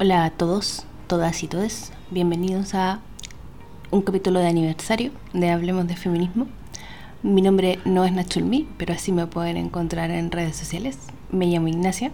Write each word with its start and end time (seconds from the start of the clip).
Hola 0.00 0.24
a 0.24 0.30
todos, 0.30 0.84
todas 1.06 1.44
y 1.44 1.46
todos. 1.46 1.92
Bienvenidos 2.10 2.74
a 2.74 2.98
un 3.92 4.02
capítulo 4.02 4.40
de 4.40 4.48
aniversario 4.48 5.12
de 5.32 5.50
Hablemos 5.50 5.86
de 5.86 5.94
Feminismo. 5.94 6.48
Mi 7.22 7.42
nombre 7.42 7.78
no 7.84 8.04
es 8.04 8.10
Nachulmi, 8.10 8.66
pero 8.76 8.92
así 8.92 9.12
me 9.12 9.28
pueden 9.28 9.56
encontrar 9.56 10.10
en 10.10 10.32
redes 10.32 10.56
sociales. 10.56 10.98
Me 11.30 11.46
llamo 11.46 11.68
Ignacia. 11.68 12.10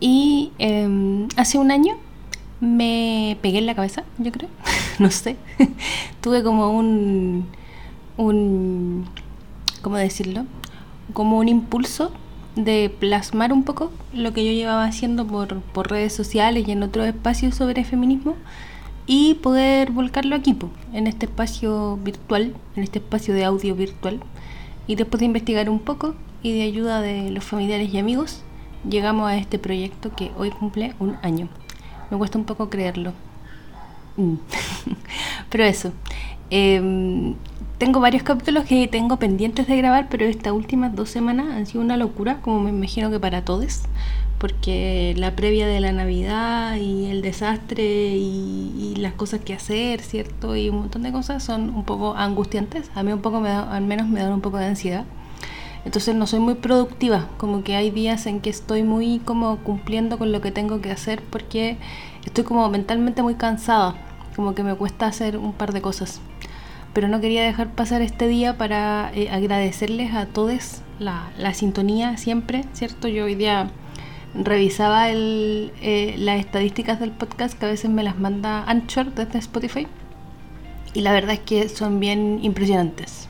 Y 0.00 0.50
em, 0.58 1.28
hace 1.36 1.58
un 1.58 1.70
año 1.70 1.96
me 2.58 3.38
pegué 3.42 3.58
en 3.58 3.66
la 3.66 3.76
cabeza, 3.76 4.02
yo 4.18 4.32
creo. 4.32 4.48
no 4.98 5.12
sé. 5.12 5.36
Tuve 6.20 6.42
como 6.42 6.76
un. 6.76 7.46
un. 8.16 9.08
¿Cómo 9.82 9.98
decirlo? 9.98 10.46
Como 11.12 11.38
un 11.38 11.48
impulso 11.48 12.10
de 12.58 12.90
plasmar 12.90 13.52
un 13.52 13.62
poco 13.62 13.92
lo 14.12 14.32
que 14.32 14.44
yo 14.44 14.50
llevaba 14.50 14.84
haciendo 14.84 15.24
por, 15.26 15.60
por 15.60 15.90
redes 15.90 16.12
sociales 16.12 16.66
y 16.66 16.72
en 16.72 16.82
otros 16.82 17.06
espacios 17.06 17.54
sobre 17.54 17.84
feminismo 17.84 18.34
y 19.06 19.34
poder 19.34 19.92
volcarlo 19.92 20.34
aquí, 20.34 20.56
en 20.92 21.06
este 21.06 21.26
espacio 21.26 21.96
virtual, 21.98 22.54
en 22.76 22.82
este 22.82 22.98
espacio 22.98 23.32
de 23.32 23.44
audio 23.44 23.74
virtual. 23.74 24.20
Y 24.86 24.96
después 24.96 25.20
de 25.20 25.26
investigar 25.26 25.70
un 25.70 25.78
poco 25.78 26.14
y 26.42 26.52
de 26.52 26.62
ayuda 26.62 27.00
de 27.00 27.30
los 27.30 27.44
familiares 27.44 27.94
y 27.94 27.98
amigos, 27.98 28.42
llegamos 28.88 29.30
a 29.30 29.36
este 29.36 29.58
proyecto 29.58 30.14
que 30.14 30.32
hoy 30.36 30.50
cumple 30.50 30.94
un 30.98 31.16
año. 31.22 31.48
Me 32.10 32.18
cuesta 32.18 32.38
un 32.38 32.44
poco 32.44 32.68
creerlo. 32.68 33.12
Mm. 34.16 34.34
Pero 35.48 35.64
eso. 35.64 35.92
Eh, 36.50 37.34
tengo 37.78 38.00
varios 38.00 38.24
capítulos 38.24 38.64
que 38.64 38.88
tengo 38.88 39.18
pendientes 39.18 39.68
de 39.68 39.76
grabar, 39.76 40.08
pero 40.10 40.26
estas 40.26 40.52
últimas 40.52 40.94
dos 40.96 41.10
semanas 41.10 41.54
han 41.54 41.64
sido 41.64 41.80
una 41.80 41.96
locura, 41.96 42.40
como 42.42 42.60
me 42.60 42.70
imagino 42.70 43.08
que 43.08 43.20
para 43.20 43.44
todos, 43.44 43.82
porque 44.38 45.14
la 45.16 45.36
previa 45.36 45.68
de 45.68 45.78
la 45.78 45.92
Navidad 45.92 46.74
y 46.74 47.06
el 47.06 47.22
desastre 47.22 47.84
y, 47.84 48.96
las 48.98 49.12
cosas 49.12 49.40
que 49.42 49.54
hacer, 49.54 50.00
¿cierto? 50.00 50.56
Y 50.56 50.70
un 50.70 50.78
montón 50.78 51.04
de 51.04 51.12
cosas 51.12 51.44
son 51.44 51.70
un 51.70 51.84
poco 51.84 52.16
angustiantes. 52.16 52.90
A 52.96 53.04
mí 53.04 53.12
un 53.12 53.20
poco, 53.20 53.40
me 53.40 53.50
al 53.50 53.84
menos 53.84 54.08
me 54.08 54.20
dan 54.20 54.32
un 54.32 54.40
poco 54.40 54.56
de 54.58 54.66
ansiedad. 54.66 55.04
Entonces 55.84 56.16
no 56.16 56.26
soy 56.26 56.40
muy 56.40 56.54
productiva, 56.54 57.28
como 57.36 57.62
que 57.62 57.76
hay 57.76 57.92
días 57.92 58.26
en 58.26 58.40
que 58.40 58.50
estoy 58.50 58.82
muy 58.82 59.20
como 59.20 59.58
cumpliendo 59.58 60.18
con 60.18 60.32
lo 60.32 60.40
que 60.40 60.50
tengo 60.50 60.80
que 60.80 60.90
hacer 60.90 61.22
porque 61.30 61.76
estoy 62.26 62.42
como 62.42 62.68
mentalmente 62.68 63.22
muy 63.22 63.36
cansada, 63.36 63.94
como 64.34 64.56
que 64.56 64.64
me 64.64 64.74
cuesta 64.74 65.06
hacer 65.06 65.38
un 65.38 65.52
par 65.52 65.72
de 65.72 65.80
cosas 65.80 66.20
pero 66.92 67.08
no 67.08 67.20
quería 67.20 67.42
dejar 67.42 67.70
pasar 67.72 68.02
este 68.02 68.28
día 68.28 68.56
para 68.56 69.10
eh, 69.14 69.30
agradecerles 69.30 70.14
a 70.14 70.26
todos 70.26 70.82
la, 70.98 71.54
sintonía 71.54 72.16
siempre, 72.16 72.64
¿cierto? 72.72 73.08
Yo 73.08 73.24
hoy 73.24 73.34
día 73.34 73.70
revisaba 74.34 75.06
eh, 75.10 76.14
las 76.18 76.40
estadísticas 76.40 77.00
del 77.00 77.12
podcast 77.12 77.58
que 77.58 77.66
a 77.66 77.68
veces 77.68 77.90
me 77.90 78.02
las 78.02 78.18
manda 78.18 78.64
Anchor 78.64 79.14
desde 79.14 79.38
Spotify 79.38 79.86
y 80.94 81.00
la 81.00 81.12
verdad 81.12 81.32
es 81.32 81.40
que 81.40 81.68
son 81.68 82.00
bien 82.00 82.40
impresionantes. 82.42 83.28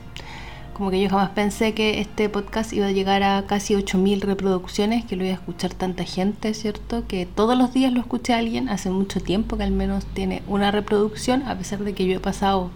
Como 0.73 0.91
que 0.91 1.01
yo 1.01 1.09
jamás 1.09 1.31
pensé 1.31 1.73
que 1.73 1.99
este 1.99 2.29
podcast 2.29 2.71
iba 2.71 2.87
a 2.87 2.91
llegar 2.91 3.21
a 3.21 3.43
casi 3.45 3.73
8.000 3.75 4.21
reproducciones, 4.21 5.03
que 5.03 5.17
lo 5.17 5.25
iba 5.25 5.33
a 5.33 5.35
escuchar 5.35 5.73
tanta 5.73 6.05
gente, 6.05 6.53
¿cierto? 6.53 7.05
Que 7.05 7.25
todos 7.25 7.57
los 7.57 7.73
días 7.73 7.91
lo 7.91 7.99
escuché 7.99 8.33
alguien, 8.33 8.69
hace 8.69 8.89
mucho 8.89 9.19
tiempo 9.19 9.57
que 9.57 9.63
al 9.63 9.71
menos 9.71 10.05
tiene 10.05 10.41
una 10.47 10.71
reproducción, 10.71 11.43
a 11.43 11.57
pesar 11.57 11.79
de 11.79 11.93
que 11.93 12.05
yo 12.05 12.15
he 12.15 12.21
pasado 12.21 12.71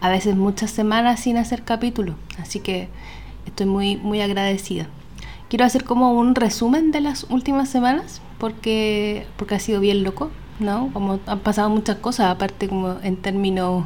a 0.00 0.08
veces 0.08 0.36
muchas 0.36 0.70
semanas 0.70 1.20
sin 1.20 1.36
hacer 1.36 1.64
capítulo, 1.64 2.14
así 2.40 2.60
que 2.60 2.88
estoy 3.46 3.66
muy, 3.66 3.96
muy 3.96 4.20
agradecida. 4.20 4.86
Quiero 5.48 5.64
hacer 5.64 5.84
como 5.84 6.12
un 6.12 6.34
resumen 6.34 6.90
de 6.90 7.00
las 7.00 7.24
últimas 7.30 7.68
semanas 7.68 8.20
porque, 8.38 9.26
porque 9.36 9.54
ha 9.54 9.60
sido 9.60 9.80
bien 9.80 10.02
loco, 10.02 10.30
¿no? 10.60 10.90
Como 10.92 11.20
han 11.26 11.40
pasado 11.40 11.70
muchas 11.70 11.96
cosas, 11.96 12.26
aparte 12.26 12.68
como 12.68 12.96
en 13.02 13.16
términos 13.16 13.84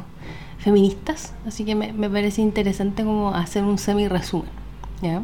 feministas, 0.57 1.33
así 1.47 1.65
que 1.65 1.75
me, 1.75 1.93
me 1.93 2.09
parece 2.09 2.41
interesante 2.41 3.03
como 3.03 3.33
hacer 3.33 3.63
un 3.63 3.77
semi 3.77 4.07
resumen, 4.07 4.49
¿ya? 5.01 5.21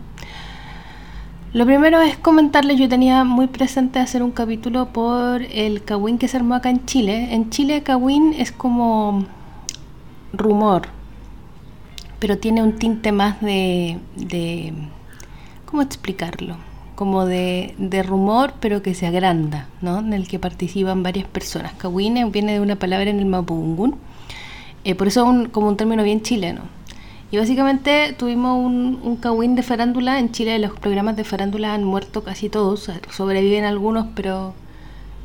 Lo 1.51 1.65
primero 1.65 1.99
es 2.01 2.15
comentarles, 2.15 2.77
yo 2.77 2.87
tenía 2.87 3.23
muy 3.23 3.47
presente 3.47 3.97
hacer 3.97 4.21
un 4.21 4.29
capítulo 4.29 4.93
por 4.93 5.41
el 5.41 5.83
Kawin 5.83 6.19
que 6.19 6.27
se 6.27 6.37
armó 6.37 6.53
acá 6.53 6.69
en 6.69 6.85
Chile. 6.85 7.33
En 7.33 7.49
Chile 7.49 7.81
Kawin 7.81 8.35
es 8.37 8.51
como 8.51 9.25
rumor, 10.33 10.83
pero 12.19 12.37
tiene 12.37 12.61
un 12.63 12.77
tinte 12.77 13.11
más 13.11 13.39
de, 13.41 13.97
de 14.15 14.73
¿cómo 15.65 15.81
explicarlo? 15.81 16.57
Como 16.95 17.25
de, 17.25 17.75
de, 17.77 18.03
rumor, 18.03 18.53
pero 18.59 18.81
que 18.81 18.93
se 18.93 19.07
agranda, 19.07 19.67
¿no? 19.81 19.99
En 19.99 20.11
el 20.13 20.27
que 20.27 20.37
participan 20.37 21.01
varias 21.01 21.27
personas. 21.27 21.73
Kawine 21.73 22.25
viene 22.25 22.53
de 22.53 22.59
una 22.59 22.75
palabra 22.75 23.09
en 23.09 23.19
el 23.19 23.25
Mapudungun, 23.25 23.95
eh, 24.83 24.95
por 24.95 25.07
eso 25.07 25.25
un, 25.25 25.47
como 25.47 25.69
un 25.69 25.77
término 25.77 26.03
bien 26.03 26.21
chileno. 26.21 26.63
Y 27.31 27.37
básicamente 27.37 28.15
tuvimos 28.17 28.57
un, 28.57 28.99
un 29.03 29.55
de 29.55 29.61
farándula. 29.61 30.19
En 30.19 30.31
Chile 30.31 30.57
los 30.57 30.71
programas 30.79 31.15
de 31.15 31.23
farándula 31.23 31.73
han 31.73 31.83
muerto 31.83 32.23
casi 32.23 32.49
todos, 32.49 32.91
sobreviven 33.11 33.65
algunos, 33.65 34.07
pero 34.15 34.55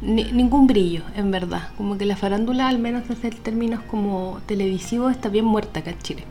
ningún 0.01 0.67
brillo, 0.67 1.03
en 1.17 1.31
verdad. 1.31 1.69
Como 1.77 1.97
que 1.99 2.07
la 2.07 2.17
farándula, 2.17 2.69
al 2.69 2.79
menos 2.79 3.09
desde 3.09 3.31
términos 3.31 3.81
como 3.91 4.41
televisivos, 4.47 5.13
está 5.13 5.29
bien 5.29 5.45
muerta 5.45 5.81
acá 5.81 5.91
en 5.91 5.99
Chile. 5.99 6.25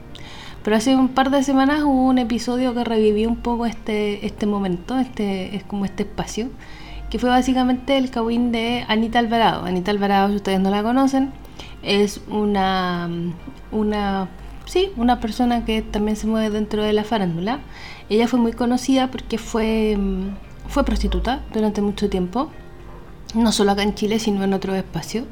Pero 0.63 0.77
hace 0.77 0.95
un 0.95 1.09
par 1.09 1.29
de 1.29 1.43
semanas 1.43 1.83
hubo 1.83 2.07
un 2.07 2.17
episodio 2.17 2.73
que 2.73 2.83
revivió 2.83 3.27
un 3.29 3.35
poco 3.35 3.65
este, 3.65 4.25
este 4.25 4.45
momento, 4.45 4.97
este, 4.97 5.55
es 5.55 5.63
como 5.63 5.85
este 5.85 6.03
espacio, 6.03 6.49
que 7.09 7.19
fue 7.19 7.29
básicamente 7.29 7.97
el 7.97 8.09
cabin 8.09 8.51
de 8.51 8.85
Anita 8.87 9.19
Alvarado. 9.19 9.65
Anita 9.65 9.91
Alvarado, 9.91 10.29
si 10.29 10.35
ustedes 10.37 10.59
no 10.61 10.69
la 10.69 10.81
conocen, 10.81 11.31
es 11.81 12.21
una, 12.29 13.09
una, 13.71 14.29
sí, 14.65 14.91
una 14.95 15.19
persona 15.19 15.65
que 15.65 15.81
también 15.81 16.15
se 16.15 16.27
mueve 16.27 16.49
dentro 16.49 16.81
de 16.81 16.93
la 16.93 17.03
farándula. 17.03 17.59
Ella 18.09 18.27
fue 18.27 18.39
muy 18.39 18.53
conocida 18.53 19.11
porque 19.11 19.37
fue, 19.37 19.97
fue 20.69 20.85
prostituta 20.85 21.41
durante 21.53 21.81
mucho 21.81 22.09
tiempo 22.09 22.49
no 23.33 23.51
solo 23.51 23.71
acá 23.71 23.83
en 23.83 23.95
Chile, 23.95 24.19
sino 24.19 24.43
en 24.43 24.53
otro 24.53 24.75
espacio. 24.75 25.25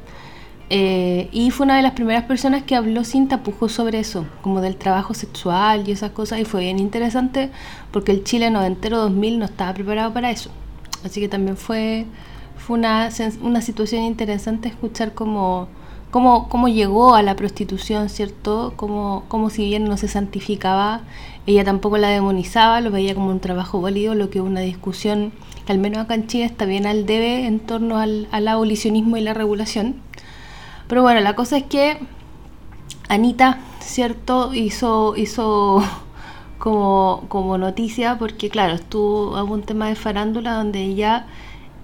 Eh, 0.74 1.28
y 1.32 1.50
fue 1.50 1.64
una 1.64 1.76
de 1.76 1.82
las 1.82 1.92
primeras 1.92 2.24
personas 2.24 2.62
que 2.62 2.74
habló 2.74 3.04
sin 3.04 3.28
tapujos 3.28 3.72
sobre 3.72 3.98
eso, 3.98 4.24
como 4.40 4.62
del 4.62 4.76
trabajo 4.76 5.12
sexual 5.12 5.86
y 5.86 5.92
esas 5.92 6.12
cosas, 6.12 6.40
y 6.40 6.44
fue 6.46 6.62
bien 6.62 6.78
interesante 6.78 7.50
porque 7.90 8.12
el 8.12 8.24
Chile 8.24 8.48
noventero 8.50 8.98
2000 8.98 9.38
no 9.38 9.44
estaba 9.44 9.74
preparado 9.74 10.14
para 10.14 10.30
eso. 10.30 10.50
Así 11.04 11.20
que 11.20 11.28
también 11.28 11.56
fue, 11.56 12.06
fue 12.56 12.78
una, 12.78 13.10
una 13.42 13.60
situación 13.60 14.02
interesante 14.02 14.68
escuchar 14.68 15.12
cómo, 15.12 15.68
cómo, 16.10 16.48
cómo 16.48 16.68
llegó 16.68 17.14
a 17.14 17.22
la 17.22 17.36
prostitución, 17.36 18.08
¿cierto? 18.08 18.72
Como, 18.76 19.24
como 19.28 19.50
si 19.50 19.66
bien 19.66 19.84
no 19.84 19.96
se 19.98 20.08
santificaba, 20.08 21.02
ella 21.46 21.64
tampoco 21.64 21.98
la 21.98 22.08
demonizaba, 22.08 22.80
lo 22.80 22.90
veía 22.90 23.14
como 23.14 23.28
un 23.30 23.40
trabajo 23.40 23.80
válido, 23.80 24.14
lo 24.14 24.30
que 24.30 24.40
una 24.40 24.60
discusión 24.60 25.32
al 25.72 25.78
menos 25.78 26.00
acá 26.04 26.14
en 26.14 26.26
Chile 26.26 26.44
está 26.44 26.66
bien 26.66 26.86
al 26.86 27.06
debe 27.06 27.46
en 27.46 27.58
torno 27.58 27.98
al, 27.98 28.28
abolicionismo 28.30 29.16
y 29.16 29.22
la 29.22 29.32
regulación. 29.32 29.96
Pero 30.86 31.00
bueno, 31.02 31.20
la 31.20 31.34
cosa 31.34 31.56
es 31.56 31.64
que 31.64 31.98
Anita, 33.08 33.58
¿cierto? 33.80 34.52
Hizo, 34.52 35.16
hizo 35.16 35.82
como, 36.58 37.24
como 37.28 37.56
noticia 37.56 38.18
porque, 38.18 38.50
claro, 38.50 38.74
estuvo 38.74 39.34
a 39.34 39.44
un 39.44 39.62
tema 39.62 39.88
de 39.88 39.94
farándula 39.94 40.52
donde 40.52 40.82
ella 40.82 41.26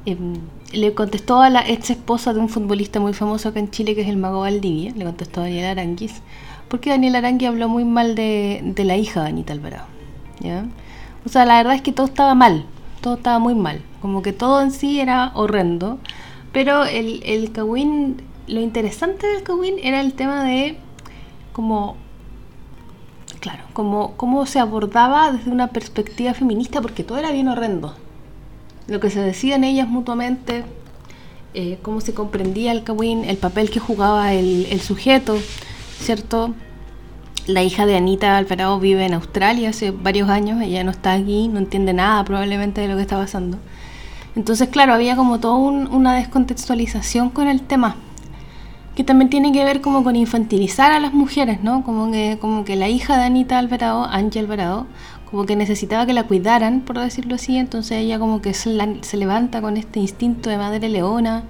em, 0.04 0.34
le 0.72 0.92
contestó 0.92 1.40
a 1.40 1.48
la 1.48 1.66
ex 1.66 1.88
esposa 1.88 2.34
de 2.34 2.40
un 2.40 2.50
futbolista 2.50 3.00
muy 3.00 3.14
famoso 3.14 3.48
acá 3.48 3.58
en 3.58 3.70
Chile, 3.70 3.94
que 3.94 4.02
es 4.02 4.08
el 4.08 4.18
Mago 4.18 4.40
Valdivia, 4.40 4.92
le 4.94 5.04
contestó 5.06 5.40
a 5.40 5.44
Daniel 5.44 5.64
Aranguis, 5.64 6.20
porque 6.68 6.90
Daniel 6.90 7.16
Aranguis 7.16 7.48
habló 7.48 7.70
muy 7.70 7.84
mal 7.84 8.14
de, 8.14 8.60
de 8.62 8.84
la 8.84 8.98
hija 8.98 9.22
de 9.22 9.28
Anita 9.28 9.54
Alvarado. 9.54 9.86
¿ya? 10.40 10.66
O 11.24 11.30
sea, 11.30 11.46
la 11.46 11.56
verdad 11.56 11.74
es 11.74 11.80
que 11.80 11.92
todo 11.92 12.06
estaba 12.06 12.34
mal, 12.34 12.66
todo 13.00 13.14
estaba 13.14 13.38
muy 13.38 13.54
mal, 13.54 13.82
como 14.00 14.22
que 14.22 14.32
todo 14.32 14.60
en 14.60 14.70
sí 14.70 15.00
era 15.00 15.32
horrendo, 15.34 15.98
pero 16.52 16.84
el, 16.84 17.22
el 17.24 17.52
lo 18.46 18.60
interesante 18.60 19.26
del 19.26 19.42
Kawin 19.42 19.76
era 19.82 20.00
el 20.00 20.14
tema 20.14 20.44
de 20.44 20.78
como, 21.52 21.96
claro, 23.40 23.64
se 24.46 24.58
abordaba 24.58 25.32
desde 25.32 25.50
una 25.50 25.68
perspectiva 25.68 26.34
feminista, 26.34 26.80
porque 26.80 27.04
todo 27.04 27.18
era 27.18 27.32
bien 27.32 27.48
horrendo. 27.48 27.94
Lo 28.86 29.00
que 29.00 29.10
se 29.10 29.20
decían 29.20 29.64
ellas 29.64 29.88
mutuamente, 29.88 30.64
eh, 31.54 31.78
cómo 31.82 32.00
se 32.00 32.14
comprendía 32.14 32.72
el 32.72 32.84
Kawin, 32.84 33.24
el 33.24 33.36
papel 33.36 33.70
que 33.70 33.80
jugaba 33.80 34.32
el, 34.32 34.66
el 34.70 34.80
sujeto, 34.80 35.36
¿cierto? 36.00 36.54
La 37.48 37.62
hija 37.62 37.86
de 37.86 37.96
Anita 37.96 38.36
Alvarado 38.36 38.78
vive 38.78 39.06
en 39.06 39.14
Australia 39.14 39.70
hace 39.70 39.90
varios 39.90 40.28
años, 40.28 40.60
ella 40.60 40.84
no 40.84 40.90
está 40.90 41.14
aquí, 41.14 41.48
no 41.48 41.58
entiende 41.58 41.94
nada 41.94 42.22
probablemente 42.24 42.82
de 42.82 42.88
lo 42.88 42.96
que 42.96 43.02
está 43.02 43.16
pasando. 43.16 43.58
Entonces, 44.36 44.68
claro, 44.68 44.92
había 44.92 45.16
como 45.16 45.40
toda 45.40 45.56
una 45.56 46.14
descontextualización 46.14 47.30
con 47.30 47.48
el 47.48 47.62
tema, 47.62 47.96
que 48.94 49.02
también 49.02 49.30
tiene 49.30 49.50
que 49.50 49.64
ver 49.64 49.80
como 49.80 50.04
con 50.04 50.14
infantilizar 50.14 50.92
a 50.92 51.00
las 51.00 51.14
mujeres, 51.14 51.62
¿no? 51.62 51.82
Como 51.84 52.10
que, 52.12 52.36
como 52.38 52.64
que 52.64 52.76
la 52.76 52.88
hija 52.88 53.16
de 53.16 53.24
Anita 53.24 53.58
Alvarado, 53.58 54.04
Angie 54.04 54.40
Alvarado, 54.40 54.86
como 55.30 55.46
que 55.46 55.56
necesitaba 55.56 56.04
que 56.04 56.12
la 56.12 56.24
cuidaran, 56.24 56.82
por 56.82 56.98
decirlo 56.98 57.36
así, 57.36 57.56
entonces 57.56 57.98
ella 57.98 58.18
como 58.18 58.42
que 58.42 58.52
se, 58.52 58.78
se 59.02 59.16
levanta 59.16 59.62
con 59.62 59.78
este 59.78 60.00
instinto 60.00 60.50
de 60.50 60.58
madre 60.58 60.88
leona, 60.88 61.44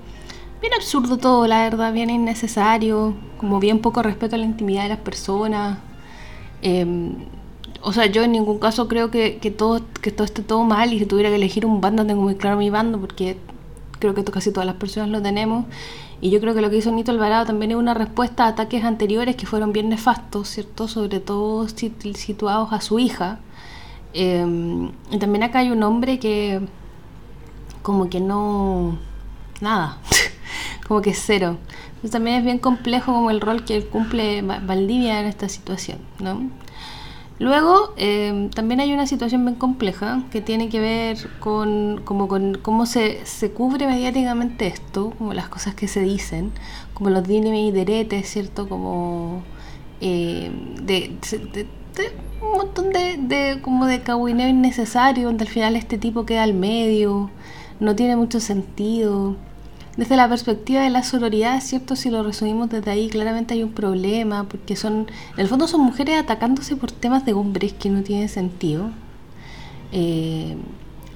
bien 0.61 0.73
absurdo 0.75 1.19
todo, 1.19 1.47
la 1.49 1.63
verdad, 1.63 1.93
bien 1.93 2.09
innecesario, 2.09 3.15
como 3.37 3.59
bien 3.59 3.81
poco 3.81 4.03
respeto 4.03 4.37
a 4.37 4.39
la 4.39 4.45
intimidad 4.45 4.85
de 4.85 4.91
las 4.91 4.99
personas. 4.99 5.79
Em, 6.63 7.15
o 7.83 7.93
sea, 7.93 8.07
yo 8.07 8.23
en 8.23 8.33
ningún 8.33 8.59
caso 8.59 8.89
creo 8.89 9.11
que, 9.11 9.39
que, 9.39 9.51
todo, 9.51 9.81
que 10.03 10.11
todo 10.11 10.25
esté 10.25 10.43
todo 10.43 10.65
mal 10.65 10.93
y 10.93 10.99
si 10.99 11.07
tuviera 11.07 11.31
que 11.31 11.37
elegir 11.37 11.65
un 11.67 11.81
bando, 11.81 12.05
tengo 12.07 12.23
muy 12.23 12.35
claro 12.37 12.57
mi 12.57 12.71
bando, 12.71 12.99
porque 13.01 13.39
creo 13.99 14.15
que 14.15 14.25
casi 14.25 14.53
todas 14.53 14.67
las 14.67 14.77
personas 14.77 15.11
lo 15.11 15.23
tenemos. 15.23 15.67
Y 16.21 16.31
yo 16.31 16.41
creo 16.41 16.55
que 16.55 16.61
lo 16.61 16.71
que 16.71 16.77
hizo 16.77 16.91
Nito 16.91 17.13
Alvarado 17.13 17.47
también 17.47 17.71
es 17.71 17.77
una 17.77 17.95
respuesta 17.95 18.45
a 18.45 18.49
ataques 18.49 18.83
anteriores 18.85 19.37
que 19.37 19.47
fueron 19.47 19.73
bien 19.73 19.89
nefastos, 19.89 20.49
¿cierto? 20.49 20.89
Sobre 20.89 21.21
todo 21.21 21.69
situados 21.69 22.73
a 22.73 22.81
su 22.81 22.99
hija. 22.99 23.39
Em, 24.15 24.91
y 25.11 25.19
también 25.19 25.45
acá 25.45 25.61
hay 25.61 25.71
un 25.71 25.83
hombre 25.83 26.19
que 26.19 26.61
como 27.83 28.11
que 28.11 28.21
no... 28.21 28.99
nada, 29.61 29.99
como 30.89 31.01
que 31.03 31.15
cero. 31.15 31.57
También 32.11 32.37
es 32.37 32.45
bien 32.45 32.59
complejo 32.59 33.13
como 33.13 33.31
el 33.31 33.41
rol 33.41 33.65
que 33.65 33.85
cumple 33.85 34.43
Valdivia 34.43 35.21
en 35.21 35.27
esta 35.27 35.49
situación, 35.49 35.99
¿no? 36.21 36.49
Luego, 37.41 37.93
em, 37.97 38.51
también 38.51 38.81
hay 38.81 38.93
una 38.93 39.07
situación 39.07 39.45
bien 39.45 39.57
compleja 39.57 40.25
que 40.33 40.41
tiene 40.41 40.69
que 40.69 40.81
ver 40.81 41.19
con, 41.39 42.03
como 42.05 42.27
con 42.27 42.59
cómo 42.63 42.85
se, 42.85 43.25
se 43.27 43.53
cubre 43.53 43.87
mediáticamente 43.87 44.67
esto, 44.67 45.13
como 45.19 45.35
las 45.35 45.49
cosas 45.49 45.75
que 45.77 45.87
se 45.87 46.01
dicen, 46.03 46.53
como 46.95 47.11
los 47.11 47.27
dimes 47.27 47.55
y 47.55 47.71
deretes, 47.71 48.29
¿cierto? 48.29 48.69
Como 48.69 49.43
em, 50.01 50.75
de, 50.85 51.17
un 52.43 52.53
montón 52.53 52.91
de, 52.93 53.17
de, 53.19 53.61
como 53.63 53.87
de 53.87 54.03
cahuineo 54.03 54.49
innecesario, 54.49 55.27
donde 55.27 55.45
al 55.45 55.51
final 55.51 55.77
este 55.77 55.97
tipo 55.99 56.27
queda 56.27 56.43
al 56.43 56.55
medio, 56.55 57.31
no 57.81 57.95
tiene 57.95 58.17
mucho 58.17 58.41
sentido. 58.41 59.37
Desde 59.99 60.15
la 60.15 60.29
perspectiva 60.29 60.83
de 60.83 60.91
la 60.91 61.03
sororidad, 61.03 61.61
¿cierto? 61.61 61.97
Si 61.97 62.09
lo 62.09 62.23
resumimos 62.23 62.71
desde 62.71 62.89
ahí, 62.89 63.09
claramente 63.09 63.55
hay 63.55 63.65
un 63.65 63.73
problema, 63.73 64.45
porque 64.45 64.77
son, 64.77 65.09
en 65.35 65.41
el 65.41 65.49
fondo 65.49 65.67
son 65.67 65.81
mujeres 65.81 66.21
atacándose 66.21 66.77
por 66.77 66.93
temas 66.93 67.27
de 67.27 67.33
hombres 67.33 67.73
que 67.73 67.91
no 67.91 68.05
tienen 68.05 68.29
sentido. 68.29 68.91
Eh, 69.91 70.57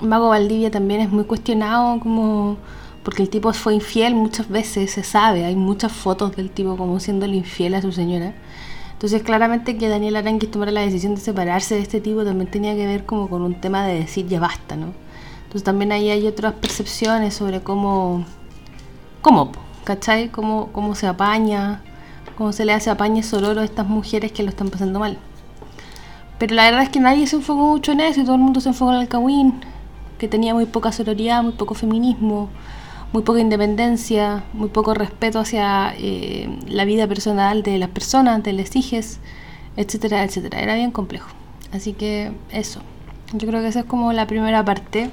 Mago 0.01 0.31
Valdivia 0.31 0.73
también 0.73 1.01
es 1.01 1.11
muy 1.11 1.23
cuestionado 1.23 2.01
como 2.01 2.57
porque 3.05 3.23
el 3.23 3.29
tipo 3.29 3.53
fue 3.53 3.75
infiel 3.75 4.17
muchas 4.17 4.49
veces, 4.49 4.91
se 4.91 5.05
sabe, 5.05 5.45
hay 5.45 5.55
muchas 5.55 5.93
fotos 5.93 6.35
del 6.35 6.51
tipo 6.51 6.77
como 6.77 6.99
siendo 6.99 7.25
el 7.25 7.35
infiel 7.37 7.75
a 7.75 7.83
su 7.83 7.93
señora. 7.93 8.35
Entonces 8.95 9.23
claramente 9.23 9.77
que 9.77 9.89
Daniel 9.89 10.17
Aranguis 10.17 10.51
tomara 10.51 10.73
la 10.73 10.81
decisión 10.81 11.15
de 11.15 11.21
separarse 11.21 11.77
de 11.77 11.83
este 11.83 12.01
tipo 12.01 12.25
también 12.25 12.51
tenía 12.51 12.75
que 12.75 12.87
ver 12.87 13.07
como 13.07 13.31
con 13.31 13.43
un 13.43 13.61
tema 13.61 13.87
de 13.87 13.95
decir 13.95 14.27
ya 14.27 14.41
basta, 14.41 14.75
¿no? 14.75 14.93
Entonces 15.45 15.63
también 15.63 15.93
ahí 15.93 16.11
hay 16.11 16.27
otras 16.27 16.55
percepciones 16.55 17.35
sobre 17.35 17.61
cómo 17.61 18.25
cómo, 19.23 19.53
¿cachai? 19.85 20.29
Cómo, 20.29 20.69
cómo 20.73 20.95
se 20.95 21.07
apaña, 21.07 21.81
cómo 22.37 22.53
se 22.53 22.65
le 22.65 22.73
hace 22.73 22.91
apañe 22.91 23.23
sororo 23.23 23.61
a 23.61 23.65
estas 23.65 23.87
mujeres 23.87 24.33
que 24.33 24.43
lo 24.43 24.51
están 24.51 24.69
pasando 24.69 24.99
mal. 24.99 25.17
Pero 26.39 26.55
la 26.57 26.65
verdad 26.65 26.83
es 26.83 26.89
que 26.89 27.01
nadie 27.01 27.27
se 27.27 27.37
enfocó 27.37 27.63
mucho 27.63 27.93
en 27.93 28.01
eso 28.01 28.21
y 28.21 28.25
todo 28.25 28.35
el 28.35 28.43
mundo 28.43 28.61
se 28.61 28.69
enfocó 28.69 28.93
en 28.93 29.01
el 29.01 29.09
Kawin, 29.09 29.61
que 30.19 30.29
tenía 30.29 30.55
muy 30.55 30.67
poca 30.67 30.91
sororidad, 30.93 31.43
muy 31.43 31.53
poco 31.53 31.75
feminismo, 31.75 32.49
muy 33.13 33.23
poca 33.23 33.41
independencia, 33.41 34.43
muy 34.53 34.69
poco 34.69 34.93
respeto 34.93 35.39
hacia 35.39 35.95
eh, 35.97 36.59
la 36.67 36.85
vida 36.85 37.07
personal 37.07 37.63
de 37.63 37.79
las 37.79 37.91
personas, 37.91 38.43
de 38.43 38.53
las 38.55 38.75
hijas, 38.75 39.21
etcétera, 39.77 40.25
etcétera. 40.25 40.61
Era 40.61 40.75
bien 40.75 40.91
complejo. 40.91 41.29
Así 41.73 41.93
que 41.93 42.33
eso. 42.51 42.81
Yo 43.33 43.47
creo 43.47 43.61
que 43.61 43.69
esa 43.69 43.81
es 43.81 43.87
como 43.87 44.13
la 44.13 44.27
primera 44.27 44.65
parte 44.65 45.11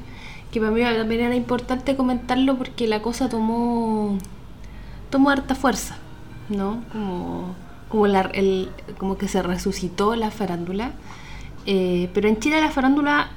que 0.52 0.60
para 0.60 0.72
mí 0.72 0.82
también 0.82 1.22
era 1.22 1.36
importante 1.36 1.96
comentarlo 1.96 2.58
porque 2.58 2.88
la 2.88 3.02
cosa 3.02 3.30
tomó 3.30 4.18
tomó 5.10 5.30
harta 5.30 5.56
fuerza, 5.56 5.98
¿no? 6.50 6.84
Como, 6.92 7.56
como, 7.90 8.06
el, 8.06 8.70
como 8.98 9.18
que 9.18 9.28
se 9.28 9.42
resucitó 9.42 10.16
la 10.16 10.32
farándula. 10.32 10.92
Eh, 11.66 12.10
pero 12.14 12.28
en 12.28 12.40
Chile 12.40 12.62
la 12.62 12.72
farándula 12.72 13.32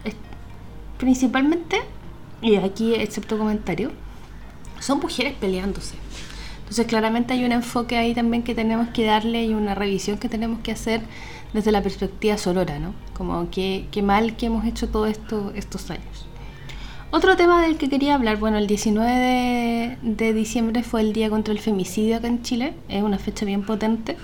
principalmente, 0.98 1.80
y 2.40 2.56
aquí 2.56 2.94
excepto 2.94 3.38
comentario, 3.38 3.90
son 4.80 5.00
mujeres 5.00 5.34
peleándose. 5.34 5.96
Entonces 6.60 6.86
claramente 6.86 7.34
hay 7.34 7.44
un 7.44 7.52
enfoque 7.52 7.96
ahí 7.96 8.14
también 8.14 8.42
que 8.42 8.54
tenemos 8.54 8.88
que 8.88 9.04
darle 9.04 9.44
y 9.44 9.54
una 9.54 9.74
revisión 9.74 10.18
que 10.18 10.28
tenemos 10.28 10.60
que 10.60 10.72
hacer 10.72 11.02
desde 11.52 11.72
la 11.72 11.82
perspectiva 11.82 12.38
sonora, 12.38 12.78
¿no? 12.78 12.94
Como 13.12 13.50
que, 13.50 13.86
que 13.90 14.02
mal 14.02 14.36
que 14.36 14.46
hemos 14.46 14.64
hecho 14.64 14.88
todo 14.88 15.06
esto 15.06 15.52
estos 15.54 15.90
años. 15.90 16.26
Otro 17.14 17.36
tema 17.36 17.60
del 17.60 17.76
que 17.76 17.90
quería 17.90 18.14
hablar, 18.14 18.38
bueno, 18.38 18.56
el 18.56 18.66
19 18.66 19.98
de, 20.00 20.32
diciembre 20.32 20.82
fue 20.82 21.02
el 21.02 21.12
Día 21.12 21.28
contra 21.28 21.52
el 21.52 21.60
Femicidio 21.60 22.16
acá 22.16 22.26
en 22.26 22.40
Chile, 22.40 22.72
es 22.88 23.02
una 23.02 23.18
fecha 23.18 23.44
bien 23.44 23.66
potente. 23.66 24.16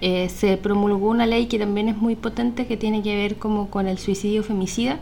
Eh, 0.00 0.28
se 0.28 0.56
promulgó 0.56 1.10
una 1.10 1.26
ley 1.26 1.46
que 1.46 1.60
también 1.60 1.88
es 1.88 1.96
muy 1.96 2.16
potente 2.16 2.66
que 2.66 2.76
tiene 2.76 3.04
que 3.04 3.14
ver 3.14 3.36
como 3.36 3.70
con 3.70 3.86
el 3.86 3.98
suicidio 3.98 4.42
femicida. 4.42 4.98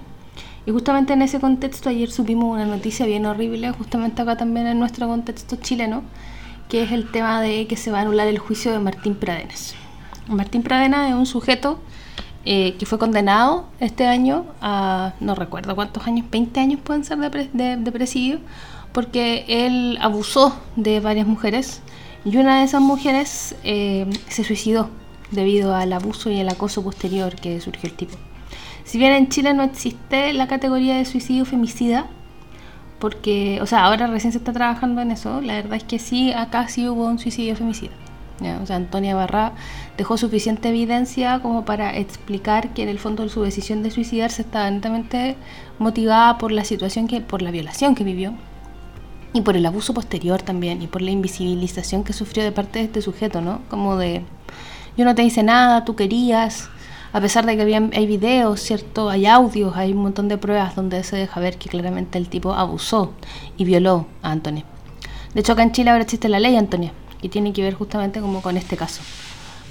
Y 0.67 0.73
justamente 0.73 1.15
en 1.15 1.23
ese 1.23 1.41
contexto 1.41 1.89
ayer 1.89 2.11
supimos 2.11 2.53
una 2.53 2.67
noticia 2.67 3.07
bien 3.07 3.25
horrible, 3.25 3.73
justamente 3.73 4.21
acá 4.21 4.37
también 4.37 4.67
en 4.67 4.79
nuestro 4.79 5.09
contexto 5.09 5.57
chileno, 5.57 6.03
que 6.69 6.83
es 6.83 6.93
el 6.93 7.11
tema 7.11 7.41
de 7.41 7.67
que 7.67 7.79
se 7.79 7.91
va 7.91 8.01
a 8.01 8.03
anular 8.03 8.29
el 8.29 8.41
juicio 8.41 8.73
de 8.73 8.79
Martín 8.79 9.15
Pradenas. 9.15 9.75
Martín 10.29 10.63
Pradena 10.63 11.09
es 11.09 11.15
un 11.15 11.25
sujeto 11.25 11.79
eh, 12.45 12.75
que 12.79 12.87
fue 12.87 12.99
condenado 12.99 13.67
este 13.79 14.07
año 14.07 14.47
a, 14.61 15.15
no 15.21 15.35
recuerdo 15.35 15.75
cuántos 15.77 16.07
años, 16.07 16.27
20 16.31 16.59
años 16.61 16.81
pueden 16.83 17.05
ser 17.05 17.19
de, 17.19 17.93
presidio, 17.93 18.41
porque 18.93 19.45
él 19.47 19.99
abusó 20.01 20.57
de 20.77 21.01
varias 21.01 21.27
mujeres 21.27 21.83
y 22.25 22.37
una 22.37 22.59
de 22.59 22.65
esas 22.65 22.81
mujeres 22.81 23.55
eh, 23.65 24.07
se 24.29 24.45
suicidó 24.45 24.91
debido 25.31 25.75
al 25.75 25.93
abuso 25.93 26.31
y 26.31 26.41
el 26.41 26.49
acoso 26.49 26.83
posterior 26.83 27.35
que 27.37 27.61
surgió 27.61 27.89
el 27.89 27.97
tipo. 27.97 28.17
Si 28.85 28.99
bien 28.99 29.13
en 29.13 29.29
Chile 29.29 29.55
no 29.55 29.63
existe 29.63 30.33
la 30.33 30.49
categoría 30.49 30.97
de 30.97 31.05
suicidio 31.05 31.45
femicida, 31.45 32.07
porque, 32.99 33.61
o 33.63 33.67
sea, 33.67 33.85
ahora 33.85 34.07
recién 34.07 34.33
se 34.33 34.39
está 34.39 34.53
trabajando 34.53 35.01
en 35.01 35.11
eso, 35.11 35.41
la 35.41 35.55
verdad 35.55 35.75
es 35.75 35.85
que 35.85 35.99
sí, 35.99 36.33
acá 36.33 36.69
sí 36.69 36.89
hubo 36.89 37.07
un 37.07 37.19
suicidio 37.19 37.57
femicida. 37.57 37.93
O 38.63 38.67
sea, 38.67 38.77
Antonia 38.77 39.15
Barra 39.15 39.53
dejó 39.97 40.17
suficiente 40.17 40.69
evidencia 40.69 41.41
como 41.41 41.65
para 41.65 41.97
explicar 41.97 42.75
que 42.75 42.83
en 42.83 42.89
el 42.89 42.99
fondo 42.99 43.29
su 43.29 43.43
decisión 43.43 43.83
de 43.83 43.91
suicidarse 43.91 44.43
estaba 44.43 44.71
netamente 44.71 45.37
motivada 45.79 46.39
por 46.39 46.53
la 46.53 46.65
situación 46.65 47.07
que, 47.09 47.21
por 47.21 47.43
la 47.43 47.51
violación 47.51 47.95
que 47.95 48.05
vivió 48.05 48.35
y 49.33 49.41
por 49.41 49.57
el 49.57 49.65
abuso 49.65 49.95
posterior 49.95 50.43
también 50.43 50.83
y 50.83 50.87
por 50.87 51.03
la 51.03 51.11
invisibilización 51.11 52.05
que 52.05 52.13
sufrió 52.13 52.45
de 52.45 52.53
parte 52.53 52.79
de 52.79 52.87
este 52.87 53.03
sujeto, 53.03 53.41
¿no? 53.41 53.61
Como 53.71 53.97
de 53.97 54.23
yo 54.97 55.05
no 55.05 55.15
te 55.15 55.23
hice 55.23 55.43
nada, 55.43 55.85
tú 55.85 55.97
querías, 55.97 56.69
a 57.13 57.21
pesar 57.21 57.47
de 57.47 57.57
que 57.57 57.91
hay 57.95 58.07
videos, 58.07 58.61
¿cierto? 58.61 59.09
Hay 59.09 59.27
audios, 59.27 59.77
hay 59.77 59.93
un 59.93 60.03
montón 60.03 60.29
de 60.29 60.37
pruebas 60.37 60.77
donde 60.77 61.03
se 61.05 61.17
deja 61.17 61.41
ver 61.41 61.57
que 61.57 61.71
claramente 61.71 62.19
el 62.19 62.29
tipo 62.29 62.53
abusó 62.53 63.13
y 63.57 63.65
violó 63.65 64.07
a 64.23 64.33
Antonia. 64.33 64.65
De 65.35 65.41
hecho, 65.41 65.53
acá 65.55 65.63
en 65.63 65.73
Chile 65.73 65.91
ahora 65.91 66.03
existe 66.03 66.29
la 66.29 66.41
ley, 66.41 66.57
Antonia, 66.57 66.93
y 67.23 67.29
tiene 67.29 67.53
que 67.53 67.63
ver 67.63 67.75
justamente 67.75 68.21
como 68.21 68.43
con 68.43 68.57
este 68.57 68.77
caso. 68.77 69.01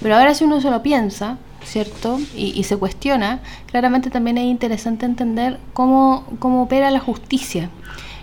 Pero 0.01 0.15
ahora 0.15 0.33
si 0.33 0.45
uno 0.45 0.59
se 0.61 0.71
lo 0.71 0.81
piensa, 0.81 1.37
¿cierto? 1.63 2.19
Y, 2.35 2.63
se 2.63 2.77
cuestiona, 2.77 3.39
claramente 3.67 4.09
también 4.09 4.39
es 4.39 4.45
interesante 4.45 5.05
entender 5.05 5.59
cómo, 5.73 6.25
cómo 6.39 6.63
opera 6.63 6.89
la 6.89 6.99
justicia. 6.99 7.69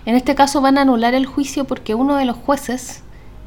En 0.05 0.15
este 0.15 0.35
caso 0.35 0.59
van 0.59 0.77
a 0.77 0.81
anular 0.81 1.13
el 1.13 1.25
juicio 1.25 1.65
porque 1.65 1.95
uno 1.95 2.17
de 2.17 2.25
los 2.25 2.35
jueces 2.35 3.03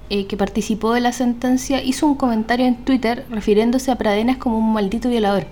eh, 0.08 0.26
que 0.26 0.36
participó 0.36 0.92
de 0.92 1.00
la 1.00 1.12
sentencia 1.12 1.82
hizo 1.82 2.06
un 2.06 2.14
comentario 2.14 2.66
en 2.66 2.76
Twitter 2.76 3.26
refiriéndose 3.30 3.90
a 3.90 3.96
Pradenas 3.96 4.36
como 4.36 4.58
un 4.58 4.72
maldito 4.72 5.08
violador. 5.08 5.46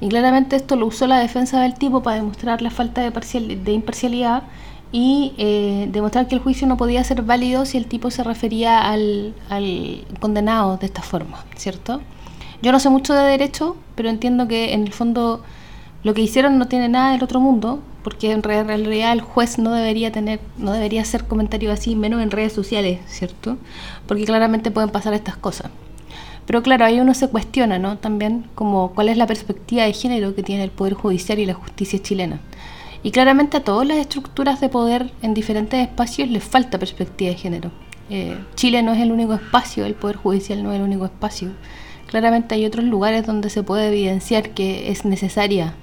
Y 0.00 0.08
claramente 0.08 0.56
esto 0.56 0.76
lo 0.76 0.86
usó 0.86 1.06
la 1.06 1.18
defensa 1.18 1.60
del 1.60 1.74
tipo 1.74 2.02
para 2.02 2.16
demostrar 2.16 2.62
la 2.62 2.70
falta 2.70 3.00
de, 3.00 3.10
parcial, 3.10 3.64
de 3.64 3.72
imparcialidad 3.72 4.44
y 4.90 5.34
eh, 5.36 5.88
demostrar 5.90 6.28
que 6.28 6.34
el 6.34 6.40
juicio 6.40 6.66
no 6.66 6.76
podía 6.76 7.04
ser 7.04 7.22
válido 7.22 7.66
si 7.66 7.76
el 7.76 7.86
tipo 7.86 8.10
se 8.10 8.24
refería 8.24 8.90
al, 8.90 9.34
condenado 10.20 10.76
de 10.78 10.86
esta 10.86 11.02
forma, 11.02 11.44
¿cierto? 11.56 12.00
Yo 12.62 12.72
no 12.72 12.80
sé 12.80 12.88
mucho 12.88 13.14
de 13.14 13.22
derecho, 13.22 13.76
pero 13.94 14.08
entiendo 14.08 14.48
que 14.48 14.72
en 14.72 14.82
el 14.82 14.92
fondo 14.92 15.42
lo 16.02 16.14
que 16.14 16.22
hicieron 16.22 16.58
no 16.58 16.68
tiene 16.68 16.88
nada 16.88 17.12
del 17.12 17.22
otro 17.22 17.40
mundo, 17.40 17.80
porque 18.02 18.32
en 18.32 18.42
realidad 18.42 19.12
el 19.12 19.20
juez 19.20 19.58
no 19.58 19.72
debería 19.72 20.10
tener, 20.10 20.40
no 20.56 20.72
debería 20.72 21.02
hacer 21.02 21.26
comentarios 21.26 21.72
así, 21.72 21.94
menos 21.94 22.22
en 22.22 22.30
redes 22.30 22.52
sociales, 22.52 23.00
¿cierto? 23.06 23.58
Porque 24.06 24.24
claramente 24.24 24.70
pueden 24.70 24.90
pasar 24.90 25.12
estas 25.12 25.36
cosas. 25.36 25.70
Pero 26.46 26.62
claro, 26.62 26.86
ahí 26.86 26.98
uno 26.98 27.12
se 27.12 27.28
cuestiona, 27.28 27.78
¿no? 27.78 27.98
También 27.98 28.46
como 28.54 28.94
cuál 28.94 29.10
es 29.10 29.18
la 29.18 29.26
perspectiva 29.26 29.84
de 29.84 29.92
género 29.92 30.34
que 30.34 30.42
tiene 30.42 30.64
el 30.64 30.70
Poder 30.70 30.94
Judicial 30.94 31.38
y 31.38 31.44
la 31.44 31.52
justicia 31.52 31.98
chilena. 32.00 32.40
Y 33.02 33.10
claramente 33.10 33.58
a 33.58 33.64
todas 33.64 33.86
las 33.86 33.98
estructuras 33.98 34.60
de 34.60 34.68
poder 34.68 35.12
en 35.22 35.34
diferentes 35.34 35.80
espacios 35.80 36.28
les 36.28 36.42
falta 36.42 36.78
perspectiva 36.78 37.30
de 37.30 37.36
género. 37.36 37.70
Eh, 38.10 38.36
Chile 38.54 38.82
no 38.82 38.92
es 38.92 39.00
el 39.00 39.12
único 39.12 39.34
espacio, 39.34 39.84
el 39.84 39.94
Poder 39.94 40.16
Judicial 40.16 40.62
no 40.62 40.72
es 40.72 40.78
el 40.78 40.82
único 40.82 41.04
espacio. 41.04 41.50
Claramente 42.06 42.54
hay 42.54 42.64
otros 42.64 42.84
lugares 42.84 43.26
donde 43.26 43.50
se 43.50 43.62
puede 43.62 43.88
evidenciar 43.88 44.50
que 44.50 44.90
es 44.90 45.04
necesaria 45.04 45.74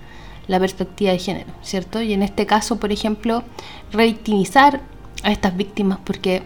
la 0.48 0.60
perspectiva 0.60 1.12
de 1.12 1.20
género, 1.20 1.54
¿cierto? 1.62 2.02
Y 2.02 2.14
en 2.14 2.24
este 2.24 2.46
caso, 2.46 2.80
por 2.80 2.92
ejemplo, 2.92 3.44
revictimizar 3.92 4.82
a 5.24 5.32
estas 5.32 5.56
víctimas, 5.56 6.00
porque 6.04 6.44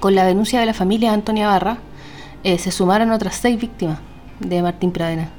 con 0.00 0.14
la 0.14 0.24
denuncia 0.24 0.60
de 0.60 0.66
la 0.66 0.74
familia 0.74 1.12
Antonia 1.12 1.48
Barra, 1.48 1.78
eh, 2.44 2.58
se 2.58 2.70
sumaron 2.70 3.10
otras 3.10 3.36
seis 3.36 3.60
víctimas 3.60 3.98
de 4.40 4.62
Martín 4.62 4.92
Pradena, 4.92 5.30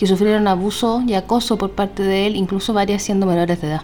que 0.00 0.06
sufrieron 0.06 0.48
abuso 0.48 1.02
y 1.06 1.12
acoso 1.12 1.58
por 1.58 1.72
parte 1.72 2.02
de 2.02 2.26
él, 2.26 2.34
incluso 2.34 2.72
varias 2.72 3.02
siendo 3.02 3.26
menores 3.26 3.60
de 3.60 3.68
edad. 3.68 3.82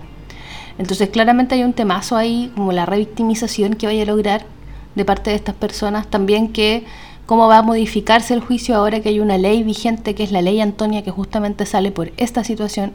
Entonces 0.78 1.10
claramente 1.10 1.56
hay 1.56 1.62
un 1.62 1.74
temazo 1.74 2.16
ahí, 2.16 2.50
como 2.56 2.72
la 2.72 2.86
revictimización 2.86 3.74
que 3.74 3.86
vaya 3.86 4.04
a 4.04 4.06
lograr 4.06 4.46
de 4.94 5.04
parte 5.04 5.28
de 5.28 5.36
estas 5.36 5.54
personas, 5.54 6.06
también 6.06 6.54
que 6.54 6.84
cómo 7.26 7.48
va 7.48 7.58
a 7.58 7.62
modificarse 7.62 8.32
el 8.32 8.40
juicio 8.40 8.74
ahora 8.76 9.00
que 9.00 9.10
hay 9.10 9.20
una 9.20 9.36
ley 9.36 9.62
vigente, 9.62 10.14
que 10.14 10.22
es 10.22 10.32
la 10.32 10.40
ley 10.40 10.62
Antonia, 10.62 11.02
que 11.02 11.10
justamente 11.10 11.66
sale 11.66 11.90
por 11.90 12.10
esta 12.16 12.44
situación, 12.44 12.94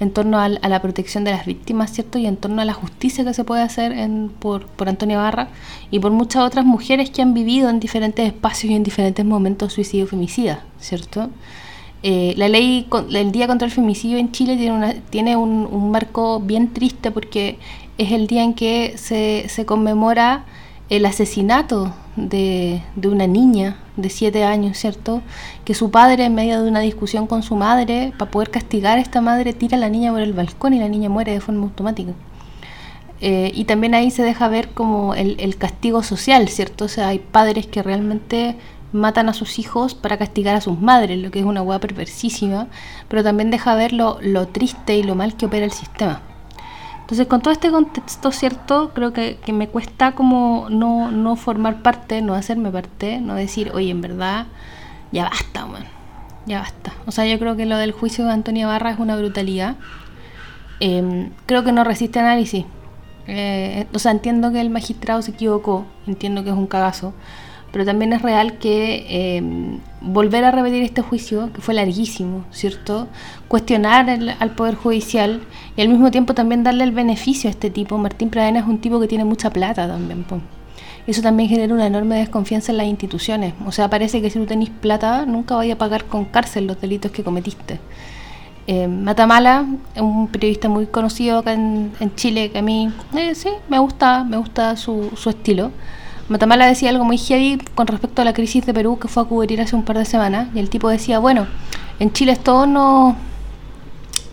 en 0.00 0.10
torno 0.10 0.40
a, 0.40 0.48
la 0.48 0.82
protección 0.82 1.22
de 1.22 1.30
las 1.30 1.46
víctimas, 1.46 1.92
¿cierto? 1.92 2.18
Y 2.18 2.26
en 2.26 2.36
torno 2.36 2.60
a 2.60 2.64
la 2.64 2.74
justicia 2.74 3.24
que 3.24 3.34
se 3.34 3.44
puede 3.44 3.62
hacer 3.62 3.94
por, 4.40 4.66
por 4.66 4.88
Antonia 4.88 5.18
Barra 5.18 5.46
y 5.92 6.00
por 6.00 6.10
muchas 6.10 6.42
otras 6.42 6.64
mujeres 6.64 7.10
que 7.10 7.22
han 7.22 7.34
vivido 7.34 7.68
en 7.68 7.78
diferentes 7.78 8.26
espacios 8.26 8.72
y 8.72 8.74
en 8.74 8.82
diferentes 8.82 9.24
momentos 9.24 9.74
suicidio 9.74 10.08
femicida, 10.08 10.64
¿cierto? 10.80 11.30
Eh, 12.02 12.34
la 12.36 12.48
ley, 12.48 12.86
el 13.12 13.32
Día 13.32 13.46
contra 13.48 13.66
el 13.66 13.72
Femicidio 13.72 14.18
en 14.18 14.30
Chile 14.30 14.56
tiene, 14.56 14.72
una, 14.72 14.94
tiene 14.94 15.36
un, 15.36 15.90
marco 15.90 16.38
bien 16.40 16.72
triste 16.72 17.10
porque 17.10 17.58
es 17.98 18.12
el 18.12 18.28
día 18.28 18.44
en 18.44 18.54
que 18.54 18.94
se, 18.96 19.48
se 19.48 19.66
conmemora 19.66 20.44
el 20.90 21.04
asesinato 21.04 21.92
de, 22.16 22.82
de, 22.94 23.08
una 23.08 23.26
niña 23.26 23.78
de 23.96 24.10
siete 24.10 24.44
años, 24.44 24.78
¿cierto? 24.78 25.22
Que 25.64 25.74
su 25.74 25.90
padre, 25.90 26.24
en 26.24 26.34
medio 26.34 26.62
de 26.62 26.68
una 26.68 26.80
discusión 26.80 27.26
con 27.26 27.42
su 27.42 27.56
madre, 27.56 28.12
para 28.16 28.30
poder 28.30 28.50
castigar 28.50 28.98
a 28.98 29.00
esta 29.00 29.20
madre, 29.20 29.52
tira 29.52 29.76
a 29.76 29.80
la 29.80 29.88
niña 29.88 30.12
por 30.12 30.20
el 30.20 30.32
balcón 30.32 30.74
y 30.74 30.78
la 30.78 30.88
niña 30.88 31.08
muere 31.08 31.32
de 31.32 31.40
forma 31.40 31.64
automática. 31.64 32.12
Eh, 33.20 33.50
y 33.54 33.64
también 33.64 33.94
ahí 33.94 34.10
se 34.12 34.22
deja 34.22 34.46
ver 34.48 34.70
como 34.70 35.14
el, 35.14 35.36
el, 35.40 35.56
castigo 35.56 36.04
social, 36.04 36.48
¿cierto? 36.48 36.84
O 36.84 36.88
sea, 36.88 37.08
hay 37.08 37.18
padres 37.18 37.66
que 37.66 37.82
realmente 37.82 38.56
matan 38.92 39.28
a 39.28 39.34
sus 39.34 39.58
hijos 39.58 39.94
para 39.94 40.16
castigar 40.16 40.54
a 40.54 40.60
sus 40.60 40.80
madres, 40.80 41.18
lo 41.18 41.30
que 41.30 41.40
es 41.40 41.44
una 41.44 41.62
hueá 41.62 41.78
perversísima, 41.78 42.68
pero 43.08 43.22
también 43.22 43.50
deja 43.50 43.74
ver 43.74 43.92
lo, 43.92 44.18
lo 44.22 44.48
triste 44.48 44.96
y 44.96 45.02
lo 45.02 45.14
mal 45.14 45.36
que 45.36 45.46
opera 45.46 45.64
el 45.64 45.72
sistema. 45.72 46.22
Entonces, 47.08 47.26
con 47.26 47.40
todo 47.40 47.52
este 47.52 47.70
contexto, 47.70 48.30
¿cierto? 48.32 48.92
Creo 48.92 49.14
que, 49.14 49.38
me 49.50 49.68
cuesta 49.68 50.12
como 50.12 50.66
no, 50.68 51.10
no, 51.10 51.36
formar 51.36 51.80
parte, 51.80 52.20
no 52.20 52.34
hacerme 52.34 52.70
parte, 52.70 53.18
no 53.18 53.34
decir, 53.34 53.70
oye, 53.72 53.90
en 53.90 54.02
verdad, 54.02 54.46
ya 55.10 55.24
basta, 55.24 55.64
man, 55.64 55.84
ya 56.44 56.60
basta. 56.60 56.92
O 57.06 57.10
sea, 57.10 57.24
yo 57.24 57.38
creo 57.38 57.56
que 57.56 57.64
lo 57.64 57.78
del 57.78 57.92
juicio 57.92 58.26
de 58.26 58.32
Antonia 58.32 58.66
Barra 58.66 58.90
es 58.90 58.98
una 58.98 59.16
brutalidad. 59.16 59.76
Em, 60.80 61.30
creo 61.46 61.64
que 61.64 61.72
no 61.72 61.82
resiste 61.82 62.18
análisis. 62.18 62.66
Eh, 63.26 63.86
o 63.94 63.98
sea, 63.98 64.12
entiendo 64.12 64.52
que 64.52 64.60
el 64.60 64.68
magistrado 64.68 65.22
se 65.22 65.30
equivocó, 65.30 65.86
entiendo 66.06 66.44
que 66.44 66.50
es 66.50 66.56
un 66.56 66.66
cagazo, 66.66 67.14
pero 67.72 67.84
también 67.84 68.12
es 68.12 68.22
real 68.22 68.58
que 68.58 69.06
eh, 69.08 69.42
volver 70.00 70.44
a 70.44 70.50
repetir 70.50 70.82
este 70.82 71.02
juicio, 71.02 71.52
que 71.52 71.60
fue 71.60 71.74
larguísimo, 71.74 72.44
¿cierto? 72.50 73.08
Cuestionar 73.46 74.08
al 74.08 74.50
Poder 74.52 74.74
Judicial 74.74 75.42
y 75.76 75.82
al 75.82 75.88
mismo 75.88 76.10
tiempo 76.10 76.34
también 76.34 76.62
darle 76.62 76.84
el 76.84 76.92
beneficio 76.92 77.48
a 77.48 77.50
este 77.50 77.70
tipo. 77.70 77.98
Martín 77.98 78.30
Pradena 78.30 78.60
es 78.60 78.66
un 78.66 78.78
tipo 78.78 78.98
que 79.00 79.06
tiene 79.06 79.24
mucha 79.24 79.50
plata 79.50 79.86
también. 79.86 80.24
Eso 81.06 81.22
también 81.22 81.48
genera 81.48 81.72
una 81.72 81.86
enorme 81.86 82.16
desconfianza 82.16 82.72
en 82.72 82.78
las 82.78 82.86
instituciones. 82.86 83.54
O 83.66 83.72
sea, 83.72 83.88
parece 83.90 84.20
que 84.22 84.30
si 84.30 84.38
tú 84.38 84.46
tenés 84.46 84.70
plata, 84.70 85.26
nunca 85.26 85.56
vaya 85.56 85.74
a 85.74 85.78
pagar 85.78 86.04
con 86.04 86.24
cárcel 86.24 86.66
los 86.66 86.80
delitos 86.80 87.10
que 87.10 87.22
cometiste. 87.22 87.80
Eh, 88.66 88.86
Matamala, 88.86 89.66
un 89.96 90.28
periodista 90.28 90.68
muy 90.68 90.86
conocido 90.86 91.38
acá 91.38 91.54
en, 91.54 91.92
Chile, 92.16 92.50
que 92.50 92.58
a 92.58 92.62
mí 92.62 92.92
eh, 93.16 93.34
sí, 93.34 93.48
me 93.68 93.78
gusta, 93.78 94.24
me 94.24 94.36
gusta 94.36 94.76
su 94.76 95.10
estilo 95.26 95.70
Matamala 96.28 96.66
decía 96.66 96.90
algo 96.90 97.04
muy 97.04 97.16
heavy 97.16 97.58
con 97.74 97.86
respecto 97.86 98.20
a 98.20 98.24
la 98.24 98.34
crisis 98.34 98.66
de 98.66 98.74
Perú 98.74 98.98
que 98.98 99.08
fue 99.08 99.22
a 99.22 99.26
cubrir 99.26 99.60
hace 99.62 99.74
un 99.74 99.84
par 99.84 99.96
de 99.96 100.04
semanas 100.04 100.48
y 100.54 100.58
el 100.58 100.68
tipo 100.68 100.90
decía, 100.90 101.18
bueno, 101.18 101.46
en 101.98 102.12
Chile 102.12 102.36
todo 102.36 102.66
no, 102.66 103.16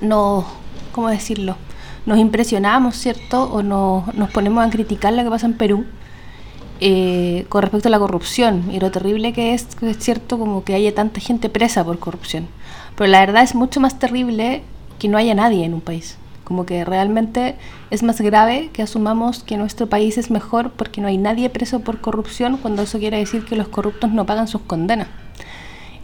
no, 0.02 0.46
¿cómo 0.92 1.08
decirlo? 1.08 1.56
Nos 2.06 2.20
impresionamos, 2.20 2.98
¿cierto? 2.98 3.44
O 3.44 3.64
no, 3.64 4.06
nos 4.14 4.30
ponemos 4.30 4.66
a 4.66 4.70
criticar 4.70 5.14
lo 5.14 5.24
que 5.24 5.30
pasa 5.30 5.46
en 5.46 5.54
Perú 5.54 5.86
eh, 6.82 7.46
con 7.48 7.62
respecto 7.62 7.88
a 7.88 7.92
la 7.92 8.00
corrupción 8.00 8.70
y 8.72 8.82
lo 8.82 8.92
terrible 8.92 9.32
que 9.32 9.54
es, 9.54 9.66
es 9.82 9.98
cierto, 10.00 10.38
como 10.38 10.66
que 10.66 10.74
haya 10.74 10.94
tanta 10.94 11.22
gente 11.22 11.50
presa 11.50 11.86
por 11.86 11.98
corrupción. 11.98 12.48
Pero 12.98 13.10
la 13.10 13.22
verdad 13.22 13.44
es 13.44 13.56
mucho 13.56 13.80
más 13.80 13.98
terrible 14.00 14.64
que 15.00 15.08
no 15.08 15.18
haya 15.18 15.34
nadie 15.34 15.64
en 15.64 15.74
un 15.74 15.82
país. 15.82 16.18
Como 16.46 16.66
que 16.66 16.86
realmente 16.86 17.56
es 17.90 18.02
más 18.04 18.22
grave 18.22 18.70
que 18.72 18.82
asumamos 18.82 19.44
que 19.44 19.58
nuestro 19.58 19.88
país 19.88 20.18
es 20.18 20.32
mejor 20.32 20.72
porque 20.72 21.02
no 21.02 21.10
hay 21.10 21.18
nadie 21.18 21.50
preso 21.50 21.82
por 21.82 22.00
corrupción 22.00 22.56
cuando 22.58 22.84
eso 22.84 23.00
quiere 23.00 23.18
decir 23.18 23.44
que 23.44 23.58
los 23.58 23.68
corruptos 23.68 24.12
no 24.12 24.26
pagan 24.26 24.48
sus 24.48 24.62
condenas. 24.62 25.08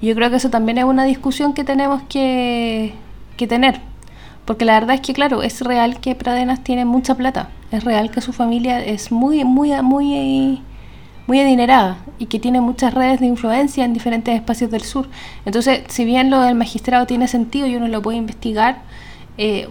Y 0.02 0.08
yo 0.08 0.16
creo 0.16 0.30
que 0.30 0.36
eso 0.36 0.50
también 0.50 0.80
es 0.80 0.84
una 0.84 1.06
discusión 1.06 1.54
que 1.54 1.64
tenemos 1.64 2.02
que, 2.10 2.94
que 3.38 3.48
tener. 3.48 3.80
Porque 4.46 4.66
la 4.66 4.74
verdad 4.74 4.96
es 4.96 5.02
que, 5.02 5.14
claro, 5.14 5.44
es 5.44 5.62
real 5.62 6.00
que 6.00 6.16
Pradenas 6.16 6.64
tiene 6.64 6.84
mucha 6.84 7.16
plata. 7.16 7.50
Es 7.72 7.84
real 7.84 8.12
que 8.12 8.20
su 8.20 8.34
familia 8.34 8.84
es 8.84 9.12
muy, 9.12 9.46
muy, 9.46 9.72
muy, 9.82 10.62
muy 11.28 11.40
adinerada 11.40 12.00
y 12.18 12.26
que 12.26 12.40
tiene 12.40 12.60
muchas 12.60 12.94
redes 12.94 13.20
de 13.20 13.28
influencia 13.28 13.86
en 13.86 13.94
diferentes 13.94 14.36
espacios 14.36 14.72
del 14.72 14.82
sur. 14.82 15.08
Entonces, 15.46 15.84
si 15.88 16.04
bien 16.04 16.30
lo 16.30 16.42
del 16.42 16.56
magistrado 16.56 17.06
tiene 17.06 17.28
sentido 17.28 17.68
y 17.68 17.76
uno 17.76 17.88
lo 17.88 18.02
puede 18.02 18.18
investigar, 18.18 18.82
eh, 19.38 19.70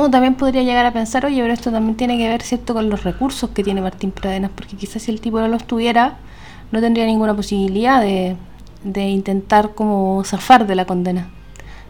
uno 0.00 0.10
también 0.10 0.34
podría 0.34 0.62
llegar 0.62 0.86
a 0.86 0.92
pensar, 0.92 1.24
oye, 1.26 1.40
pero 1.40 1.52
esto 1.52 1.70
también 1.70 1.96
tiene 1.96 2.18
que 2.18 2.28
ver, 2.28 2.42
¿cierto?, 2.42 2.74
con 2.74 2.88
los 2.88 3.04
recursos 3.04 3.50
que 3.50 3.62
tiene 3.62 3.80
Martín 3.80 4.10
Pradenas, 4.10 4.50
porque 4.54 4.76
quizás 4.76 5.02
si 5.02 5.10
el 5.10 5.20
tipo 5.20 5.40
no 5.40 5.48
los 5.48 5.64
tuviera, 5.64 6.16
no 6.72 6.80
tendría 6.80 7.06
ninguna 7.06 7.34
posibilidad 7.34 8.00
de, 8.00 8.36
de 8.82 9.08
intentar 9.08 9.74
como 9.74 10.22
zafar 10.24 10.66
de 10.66 10.74
la 10.74 10.84
condena. 10.84 11.28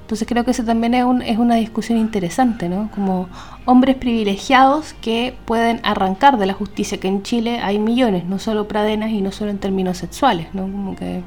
Entonces 0.03 0.29
creo 0.29 0.45
que 0.45 0.51
eso 0.51 0.65
también 0.65 0.93
es, 0.93 1.03
un, 1.05 1.23
es 1.23 1.39
una 1.39 1.55
discusión 1.55 1.99
interesante, 1.99 2.69
¿no? 2.69 2.91
Como 2.95 3.27
hombres 3.65 3.97
privilegiados 3.97 4.93
que 5.01 5.35
pueden 5.47 5.81
arrancar 5.83 6.37
de 6.37 6.45
la 6.45 6.53
justicia, 6.53 7.01
que 7.01 7.09
en 7.09 7.23
Chile 7.23 7.59
hay 7.63 7.79
millones, 7.79 8.27
no 8.27 8.39
solo 8.39 8.69
pradenas 8.69 9.11
y 9.13 9.23
no 9.23 9.33
solo 9.33 9.51
en 9.51 9.59
términos 9.59 9.97
sexuales, 9.97 10.49
¿no? 10.53 10.65
Como 10.65 10.95
que 10.95 11.23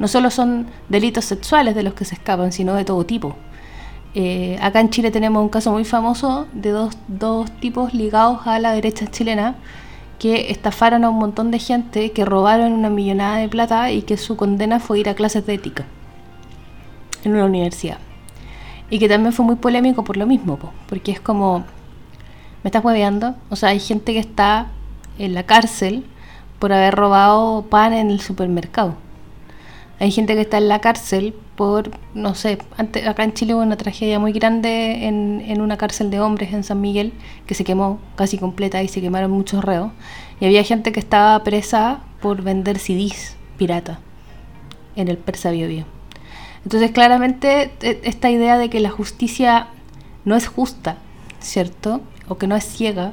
no 0.00 0.08
solo 0.08 0.30
son 0.30 0.66
delitos 0.88 1.26
sexuales 1.26 1.76
de 1.76 1.84
los 1.84 1.94
que 1.94 2.04
se 2.04 2.16
escapan, 2.16 2.50
sino 2.50 2.74
de 2.74 2.84
todo 2.84 3.06
tipo. 3.06 3.36
Eh, 4.14 4.58
acá 4.60 4.80
en 4.80 4.90
Chile 4.90 5.10
tenemos 5.10 5.42
un 5.42 5.48
caso 5.48 5.70
muy 5.70 5.84
famoso 5.84 6.46
de 6.52 6.70
dos, 6.70 6.96
dos 7.08 7.50
tipos 7.60 7.94
ligados 7.94 8.46
a 8.46 8.58
la 8.58 8.72
derecha 8.72 9.06
chilena 9.10 9.56
que 10.18 10.50
estafaron 10.50 11.04
a 11.04 11.10
un 11.10 11.18
montón 11.18 11.50
de 11.50 11.58
gente, 11.58 12.12
que 12.12 12.24
robaron 12.24 12.72
una 12.72 12.90
millonada 12.90 13.36
de 13.36 13.48
plata 13.48 13.92
y 13.92 14.02
que 14.02 14.16
su 14.16 14.36
condena 14.36 14.80
fue 14.80 15.00
ir 15.00 15.08
a 15.08 15.14
clases 15.14 15.46
de 15.46 15.54
ética 15.54 15.84
en 17.24 17.32
una 17.32 17.44
universidad. 17.44 17.98
Y 18.90 18.98
que 18.98 19.08
también 19.08 19.32
fue 19.32 19.44
muy 19.44 19.56
polémico 19.56 20.02
por 20.02 20.16
lo 20.16 20.26
mismo, 20.26 20.58
porque 20.88 21.12
es 21.12 21.20
como, 21.20 21.60
me 22.62 22.68
estás 22.68 22.84
hueveando, 22.84 23.36
o 23.50 23.56
sea, 23.56 23.70
hay 23.70 23.80
gente 23.80 24.12
que 24.12 24.18
está 24.18 24.68
en 25.18 25.34
la 25.34 25.44
cárcel 25.44 26.04
por 26.58 26.72
haber 26.72 26.94
robado 26.94 27.62
pan 27.62 27.92
en 27.92 28.10
el 28.10 28.20
supermercado. 28.20 28.94
Hay 30.00 30.10
gente 30.10 30.34
que 30.34 30.40
está 30.40 30.58
en 30.58 30.68
la 30.68 30.80
cárcel 30.80 31.34
por, 31.58 31.90
no 32.14 32.36
sé, 32.36 32.58
antes, 32.76 33.04
acá 33.04 33.24
en 33.24 33.32
Chile 33.32 33.52
hubo 33.52 33.62
una 33.62 33.76
tragedia 33.76 34.20
muy 34.20 34.30
grande 34.30 35.08
en, 35.08 35.42
en, 35.44 35.60
una 35.60 35.76
cárcel 35.76 36.08
de 36.08 36.20
hombres 36.20 36.52
en 36.52 36.62
San 36.62 36.80
Miguel 36.80 37.12
que 37.46 37.54
se 37.54 37.64
quemó 37.64 37.98
casi 38.14 38.38
completa 38.38 38.80
y 38.80 38.86
se 38.86 39.00
quemaron 39.00 39.32
muchos 39.32 39.64
reos. 39.64 39.90
Y 40.38 40.44
había 40.44 40.62
gente 40.62 40.92
que 40.92 41.00
estaba 41.00 41.42
presa 41.42 41.98
por 42.20 42.42
vender 42.42 42.78
CDs 42.78 43.36
pirata 43.56 43.98
en 44.94 45.08
el 45.08 45.18
Persa 45.18 45.50
Bio, 45.50 45.66
Entonces 46.64 46.92
claramente 46.92 47.72
e, 47.80 48.02
esta 48.04 48.30
idea 48.30 48.56
de 48.56 48.70
que 48.70 48.78
la 48.78 48.90
justicia 48.90 49.66
no 50.24 50.36
es 50.36 50.46
justa, 50.46 50.98
¿cierto? 51.40 52.02
O 52.28 52.36
que 52.36 52.46
no 52.46 52.56
es 52.56 52.64
ciega, 52.64 53.12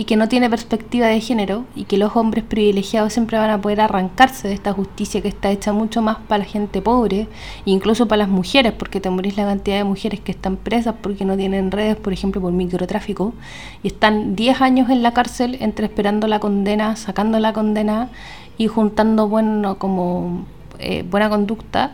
y 0.00 0.04
que 0.04 0.16
no 0.16 0.28
tiene 0.28 0.48
perspectiva 0.48 1.08
de 1.08 1.20
género 1.20 1.66
y 1.76 1.84
que 1.84 1.98
los 1.98 2.16
hombres 2.16 2.42
privilegiados 2.42 3.12
siempre 3.12 3.36
van 3.36 3.50
a 3.50 3.60
poder 3.60 3.82
arrancarse 3.82 4.48
de 4.48 4.54
esta 4.54 4.72
justicia 4.72 5.20
que 5.20 5.28
está 5.28 5.50
hecha 5.50 5.74
mucho 5.74 6.00
más 6.00 6.16
para 6.26 6.38
la 6.38 6.44
gente 6.46 6.80
pobre, 6.80 7.28
incluso 7.66 8.08
para 8.08 8.20
las 8.20 8.28
mujeres, 8.30 8.72
porque 8.72 9.00
te 9.00 9.10
morís 9.10 9.36
la 9.36 9.44
cantidad 9.44 9.76
de 9.76 9.84
mujeres 9.84 10.20
que 10.20 10.32
están 10.32 10.56
presas 10.56 10.94
porque 11.02 11.26
no 11.26 11.36
tienen 11.36 11.70
redes, 11.70 11.96
por 11.96 12.14
ejemplo, 12.14 12.40
por 12.40 12.50
microtráfico, 12.50 13.34
y 13.82 13.88
están 13.88 14.36
10 14.36 14.62
años 14.62 14.88
en 14.88 15.02
la 15.02 15.12
cárcel 15.12 15.58
entre 15.60 15.84
esperando 15.84 16.26
la 16.26 16.40
condena, 16.40 16.96
sacando 16.96 17.38
la 17.38 17.52
condena 17.52 18.08
y 18.56 18.68
juntando 18.68 19.28
bueno 19.28 19.76
como 19.76 20.46
eh, 20.78 21.04
buena 21.10 21.28
conducta, 21.28 21.92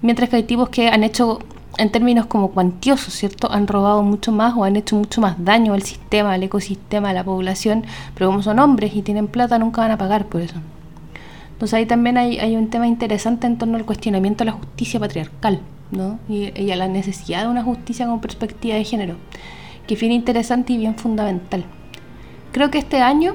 mientras 0.00 0.30
que 0.30 0.36
hay 0.36 0.44
tipos 0.44 0.68
que 0.68 0.90
han 0.90 1.02
hecho 1.02 1.40
en 1.78 1.90
términos 1.90 2.26
como 2.26 2.50
cuantiosos, 2.50 3.14
¿cierto? 3.14 3.50
Han 3.50 3.66
robado 3.66 4.02
mucho 4.02 4.32
más 4.32 4.54
o 4.56 4.64
han 4.64 4.76
hecho 4.76 4.96
mucho 4.96 5.20
más 5.20 5.42
daño 5.42 5.72
al 5.72 5.82
sistema, 5.82 6.34
al 6.34 6.42
ecosistema, 6.42 7.10
a 7.10 7.12
la 7.12 7.24
población, 7.24 7.84
pero 8.14 8.26
como 8.26 8.42
son 8.42 8.58
hombres 8.58 8.94
y 8.94 9.02
tienen 9.02 9.28
plata, 9.28 9.58
nunca 9.58 9.80
van 9.82 9.92
a 9.92 9.98
pagar 9.98 10.26
por 10.26 10.42
eso. 10.42 10.56
Entonces 11.52 11.74
ahí 11.74 11.86
también 11.86 12.18
hay, 12.18 12.56
un 12.56 12.68
tema 12.68 12.86
interesante 12.86 13.46
en 13.46 13.58
torno 13.58 13.76
al 13.76 13.84
cuestionamiento 13.84 14.44
a 14.44 14.46
la 14.46 14.52
justicia 14.52 15.00
patriarcal, 15.00 15.60
¿no? 15.90 16.18
Y, 16.28 16.52
y, 16.60 16.70
a 16.70 16.76
la 16.76 16.88
necesidad 16.88 17.42
de 17.42 17.48
una 17.48 17.62
justicia 17.62 18.06
con 18.06 18.20
perspectiva 18.20 18.76
de 18.76 18.84
género, 18.84 19.16
que 19.86 19.94
es 19.94 20.02
interesante 20.02 20.72
y 20.72 20.78
bien 20.78 20.96
fundamental. 20.96 21.64
Creo 22.52 22.70
que 22.70 22.78
este 22.78 23.00
año 23.00 23.34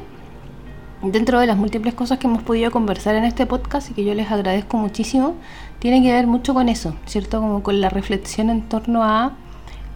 dentro 1.04 1.40
de 1.40 1.48
las 1.48 1.58
múltiples 1.58 1.94
cosas 1.94 2.18
que 2.18 2.28
hemos 2.28 2.44
podido 2.44 2.72
conversar 2.72 3.16
en 3.16 3.26
este 3.26 3.46
podcast 3.46 3.92
y 3.92 3.94
que 3.94 4.06
yo 4.06 4.14
les 4.14 4.32
agradezco 4.32 4.78
muchísimo, 4.78 5.36
tiene 5.80 6.02
que 6.02 6.14
ver 6.14 6.28
mucho 6.28 6.54
con 6.54 6.70
eso, 6.70 6.96
¿cierto? 7.06 7.42
Como 7.42 7.62
con 7.62 7.82
la 7.82 7.90
reflexión 7.90 8.50
en 8.50 8.62
torno 8.62 9.04
a 9.04 9.34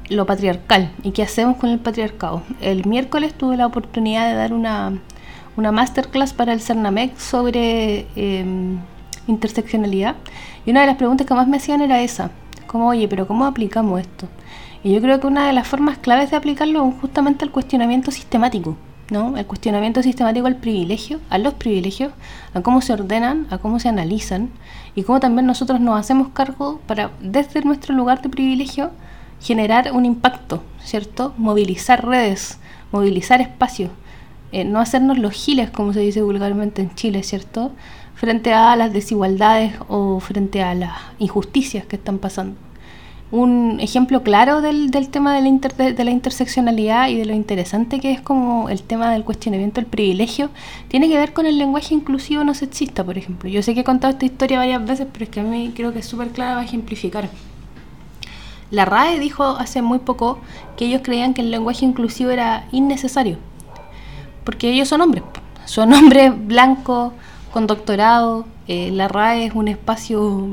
lo 0.10 0.26
patriarcal 0.26 0.92
y 1.04 1.12
qué 1.12 1.24
hacemos 1.24 1.58
con 1.58 1.70
el 1.70 1.80
patriarcado. 1.80 2.44
El 2.60 2.86
miércoles 2.86 3.34
tuve 3.34 3.58
la 3.58 3.66
oportunidad 3.66 4.30
de 4.30 4.36
dar 4.36 4.54
una, 4.54 5.00
una 5.56 5.72
masterclass 5.72 6.34
para 6.34 6.54
el 6.54 6.62
CERNAMEC 6.62 7.18
sobre 7.18 8.08
em, 8.16 8.80
interseccionalidad 9.28 10.16
y 10.66 10.72
una 10.72 10.82
de 10.82 10.88
las 10.88 10.98
preguntas 10.98 11.26
que 11.26 11.34
más 11.34 11.48
me 11.48 11.58
hacían 11.58 11.82
era 11.82 12.02
esa, 12.02 12.32
como, 12.68 12.90
oye, 12.90 13.08
pero 13.08 13.28
¿cómo 13.28 13.46
aplicamos 13.46 14.02
esto? 14.02 14.28
Y 14.84 14.94
yo 14.94 15.02
creo 15.02 15.20
que 15.20 15.28
una 15.28 15.48
de 15.48 15.54
las 15.54 15.68
formas 15.68 15.98
claves 15.98 16.32
de 16.32 16.38
aplicarlo 16.38 16.88
es 16.88 16.96
justamente 17.02 17.46
el 17.46 17.52
cuestionamiento 17.52 18.12
sistemático, 18.12 18.78
¿no? 19.10 19.38
El 19.38 19.46
cuestionamiento 19.46 20.04
sistemático 20.04 20.48
al 20.48 20.58
privilegio, 20.58 21.20
a 21.30 21.38
los 21.38 21.54
privilegios, 21.54 22.12
a 22.54 22.62
cómo 22.62 22.82
se 22.82 22.94
ordenan, 22.94 23.48
a 23.50 23.58
cómo 23.58 23.80
se 23.80 23.90
analizan 23.90 24.50
y 24.96 25.04
cómo 25.04 25.20
también 25.20 25.46
nosotros 25.46 25.80
nos 25.80 26.00
hacemos 26.00 26.30
cargo 26.30 26.82
para, 26.88 27.12
desde 27.22 27.62
nuestro 27.62 27.96
lugar 27.96 28.22
de 28.22 28.30
privilegio, 28.30 28.92
generar 29.40 29.92
un 29.94 30.06
impacto, 30.06 30.64
¿cierto? 30.84 31.34
Movilizar 31.38 32.06
redes, 32.06 32.60
movilizar 32.92 33.42
espacios, 33.42 33.92
eh, 34.52 34.64
no 34.64 34.80
hacernos 34.80 35.18
los 35.18 35.34
giles, 35.34 35.70
como 35.70 35.94
se 35.94 36.00
dice 36.00 36.22
vulgarmente 36.22 36.82
en 36.82 36.96
Chile, 36.96 37.24
¿cierto? 37.24 37.72
Frente 38.16 38.54
a 38.54 38.76
las 38.76 38.94
desigualdades 38.94 39.74
o 39.88 40.20
frente 40.20 40.64
a 40.64 40.74
las 40.74 40.94
injusticias 41.20 41.86
que 41.86 41.98
están 41.98 42.18
pasando. 42.18 42.58
Un 43.30 43.80
ejemplo 43.82 44.24
claro 44.24 44.62
del, 44.62 44.90
del 44.90 45.10
tema 45.10 45.34
de 45.34 45.42
la, 45.42 45.92
de 45.92 46.04
la 46.06 46.12
interseccionalidad 46.12 47.10
y 47.10 47.18
de 47.18 47.26
lo 47.26 47.34
interesante 47.34 48.00
que 48.00 48.12
es 48.12 48.22
como 48.22 48.70
el 48.70 48.82
tema 48.84 49.12
del 49.12 49.26
cuestionamiento 49.26 49.82
del 49.82 49.90
privilegio, 49.90 50.50
tiene 50.88 51.10
que 51.10 51.18
ver 51.18 51.34
con 51.34 51.46
el 51.46 51.58
lenguaje 51.58 51.94
inclusivo 51.94 52.46
no 52.46 52.54
sexista, 52.54 53.04
por 53.04 53.18
ejemplo. 53.18 53.50
Yo 53.50 53.62
sé 53.62 53.74
que 53.74 53.82
he 53.82 53.84
contado 53.84 54.14
esta 54.14 54.26
historia 54.26 54.60
varias 54.60 54.86
veces, 54.86 55.08
pero 55.12 55.26
es 55.26 55.30
que 55.30 55.42
a 55.42 55.44
mí 55.44 55.74
creo 55.76 55.92
que 55.92 56.00
es 56.00 56.06
súper 56.06 56.30
clara 56.30 56.54
para 56.54 56.66
ejemplificar. 56.66 57.30
La 58.70 58.86
RAE 58.86 59.20
dijo 59.20 59.44
hace 59.44 59.82
muy 59.82 60.00
poco 60.00 60.40
que 60.76 60.86
ellos 60.86 61.02
creían 61.04 61.34
que 61.34 61.42
el 61.42 61.52
lenguaje 61.52 61.86
inclusivo 61.86 62.32
era 62.32 62.66
innecesario, 62.72 63.38
porque 64.44 64.72
ellos 64.72 64.88
son 64.88 65.02
hombres, 65.02 65.24
son 65.66 65.94
hombres 65.94 66.34
blancos, 66.48 67.14
con 67.54 67.66
doctorado, 67.66 68.46
eh, 68.68 68.92
la 68.92 69.08
RAE 69.08 69.46
es 69.46 69.54
un 69.56 69.70
espacio 69.70 70.48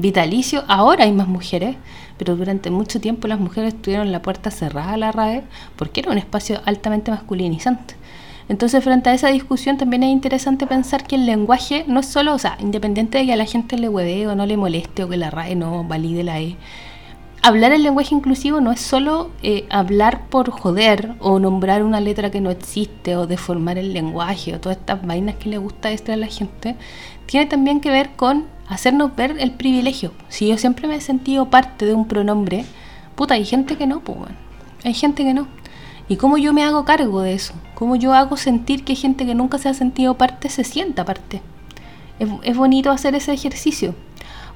vitalicio, 0.00 0.64
ahora 0.68 1.04
hay 1.04 1.12
más 1.12 1.28
mujeres, 1.28 1.76
pero 2.18 2.36
durante 2.36 2.70
mucho 2.70 3.00
tiempo 3.00 3.28
las 3.28 3.40
mujeres 3.40 3.80
tuvieron 3.80 4.12
la 4.12 4.22
puerta 4.22 4.50
cerrada 4.50 4.92
a 4.92 4.96
la 4.96 5.12
RAE 5.12 5.42
porque 5.76 6.00
era 6.00 6.10
un 6.10 6.18
espacio 6.18 6.60
altamente 6.64 7.10
masculinizante. 7.10 7.94
Entonces, 8.48 8.82
frente 8.82 9.10
a 9.10 9.14
esa 9.14 9.28
discusión, 9.28 9.76
también 9.76 10.02
es 10.02 10.10
interesante 10.10 10.66
pensar 10.66 11.06
que 11.06 11.14
el 11.14 11.24
lenguaje 11.24 11.84
no 11.86 12.00
es 12.00 12.06
solo, 12.06 12.34
o 12.34 12.38
sea, 12.38 12.58
independiente 12.60 13.18
de 13.18 13.26
que 13.26 13.32
a 13.32 13.36
la 13.36 13.44
gente 13.44 13.78
le 13.78 13.88
hueve 13.88 14.26
o 14.26 14.34
no 14.34 14.44
le 14.44 14.56
moleste 14.56 15.04
o 15.04 15.08
que 15.08 15.16
la 15.16 15.30
RAE 15.30 15.54
no 15.54 15.84
valide 15.84 16.24
la 16.24 16.40
E, 16.40 16.56
hablar 17.42 17.72
el 17.72 17.82
lenguaje 17.82 18.14
inclusivo 18.14 18.60
no 18.60 18.72
es 18.72 18.80
solo 18.80 19.30
eh, 19.42 19.66
hablar 19.70 20.26
por 20.28 20.50
joder 20.50 21.14
o 21.20 21.38
nombrar 21.38 21.82
una 21.82 22.00
letra 22.00 22.30
que 22.30 22.40
no 22.40 22.50
existe 22.50 23.16
o 23.16 23.26
deformar 23.26 23.78
el 23.78 23.92
lenguaje 23.92 24.54
o 24.54 24.60
todas 24.60 24.78
estas 24.78 25.04
vainas 25.06 25.36
que 25.36 25.48
le 25.48 25.58
gusta 25.58 25.88
a 25.88 26.16
la 26.16 26.26
gente, 26.26 26.76
tiene 27.26 27.46
también 27.46 27.80
que 27.80 27.90
ver 27.90 28.10
con 28.16 28.46
hacernos 28.68 29.14
ver 29.16 29.36
el 29.38 29.52
privilegio. 29.52 30.12
Si 30.28 30.48
yo 30.48 30.58
siempre 30.58 30.86
me 30.86 30.96
he 30.96 31.00
sentido 31.00 31.50
parte 31.50 31.86
de 31.86 31.94
un 31.94 32.06
pronombre, 32.06 32.64
puta, 33.14 33.34
hay 33.34 33.44
gente 33.44 33.76
que 33.76 33.86
no, 33.86 34.00
pues, 34.00 34.18
hay 34.84 34.94
gente 34.94 35.24
que 35.24 35.34
no. 35.34 35.48
¿Y 36.08 36.16
cómo 36.16 36.38
yo 36.38 36.52
me 36.52 36.64
hago 36.64 36.84
cargo 36.84 37.22
de 37.22 37.34
eso? 37.34 37.54
¿Cómo 37.74 37.94
yo 37.96 38.12
hago 38.14 38.36
sentir 38.36 38.84
que 38.84 38.96
gente 38.96 39.24
que 39.24 39.34
nunca 39.34 39.58
se 39.58 39.68
ha 39.68 39.74
sentido 39.74 40.18
parte 40.18 40.48
se 40.48 40.64
sienta 40.64 41.04
parte? 41.04 41.40
Es, 42.18 42.28
es 42.42 42.56
bonito 42.56 42.90
hacer 42.90 43.14
ese 43.14 43.32
ejercicio. 43.32 43.94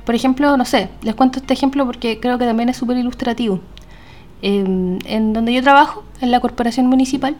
Por 0.04 0.14
ejemplo, 0.14 0.56
no 0.56 0.64
sé, 0.64 0.90
les 1.02 1.14
cuento 1.14 1.38
este 1.38 1.54
ejemplo 1.54 1.86
porque 1.86 2.20
creo 2.20 2.38
que 2.38 2.44
también 2.44 2.68
es 2.68 2.76
súper 2.76 2.96
ilustrativo. 2.98 3.60
Em, 4.42 4.98
en 5.06 5.32
donde 5.32 5.54
yo 5.54 5.62
trabajo, 5.62 6.04
en 6.20 6.30
la 6.30 6.40
corporación 6.40 6.86
municipal, 6.86 7.36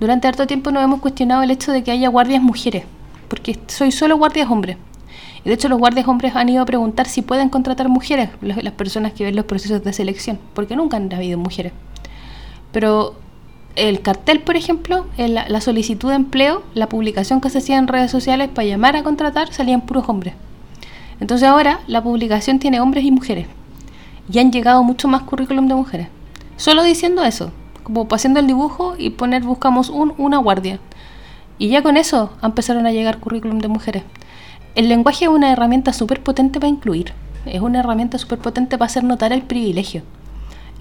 durante 0.00 0.26
harto 0.26 0.46
tiempo 0.46 0.70
nos 0.70 0.82
hemos 0.82 1.00
cuestionado 1.00 1.42
el 1.42 1.50
hecho 1.50 1.72
de 1.72 1.82
que 1.84 1.90
haya 1.90 2.08
guardias 2.08 2.42
mujeres, 2.42 2.84
porque 3.28 3.58
soy 3.66 3.92
solo 3.92 4.16
guardias 4.16 4.50
hombres. 4.50 4.78
Y 5.44 5.48
de 5.50 5.54
hecho 5.54 5.68
los 5.68 5.78
guardias 5.78 6.08
hombres 6.08 6.34
han 6.34 6.48
ido 6.48 6.62
a 6.62 6.66
preguntar 6.66 7.06
si 7.08 7.20
pueden 7.20 7.50
contratar 7.50 7.90
mujeres, 7.90 8.30
las 8.40 8.72
personas 8.72 9.12
que 9.12 9.24
ven 9.24 9.36
los 9.36 9.44
procesos 9.44 9.84
de 9.84 9.92
selección, 9.92 10.38
porque 10.54 10.76
nunca 10.76 10.96
han 10.96 11.12
habido 11.12 11.38
mujeres. 11.38 11.72
Pero 12.72 13.14
el 13.74 14.00
cartel, 14.00 14.40
por 14.40 14.56
ejemplo, 14.56 15.06
la, 15.18 15.48
la 15.48 15.60
solicitud 15.60 16.08
de 16.08 16.16
empleo, 16.16 16.62
la 16.72 16.88
publicación 16.88 17.42
que 17.42 17.50
se 17.50 17.58
hacía 17.58 17.76
en 17.76 17.86
redes 17.86 18.10
sociales 18.10 18.48
para 18.48 18.66
llamar 18.66 18.96
a 18.96 19.02
contratar, 19.02 19.52
salían 19.52 19.82
puros 19.82 20.08
hombres. 20.08 20.34
Entonces 21.20 21.48
ahora 21.48 21.80
la 21.86 22.02
publicación 22.02 22.58
tiene 22.58 22.80
hombres 22.80 23.04
y 23.04 23.10
mujeres. 23.10 23.46
Y 24.30 24.38
han 24.38 24.52
llegado 24.52 24.82
mucho 24.82 25.08
más 25.08 25.22
currículum 25.22 25.68
de 25.68 25.74
mujeres. 25.74 26.08
Solo 26.56 26.82
diciendo 26.82 27.24
eso, 27.24 27.52
como 27.82 28.06
haciendo 28.10 28.40
el 28.40 28.46
dibujo 28.46 28.94
y 28.98 29.10
poner 29.10 29.42
buscamos 29.42 29.88
un, 29.88 30.12
una 30.18 30.38
guardia. 30.38 30.78
Y 31.58 31.68
ya 31.68 31.82
con 31.82 31.96
eso 31.96 32.32
empezaron 32.42 32.86
a 32.86 32.92
llegar 32.92 33.18
currículum 33.18 33.60
de 33.60 33.68
mujeres. 33.68 34.02
El 34.74 34.88
lenguaje 34.88 35.24
es 35.24 35.30
una 35.30 35.52
herramienta 35.52 35.92
súper 35.92 36.22
potente 36.22 36.60
para 36.60 36.68
incluir. 36.68 37.12
Es 37.46 37.62
una 37.62 37.78
herramienta 37.78 38.18
súper 38.18 38.38
potente 38.38 38.76
para 38.76 38.86
hacer 38.86 39.04
notar 39.04 39.32
el 39.32 39.42
privilegio. 39.42 40.02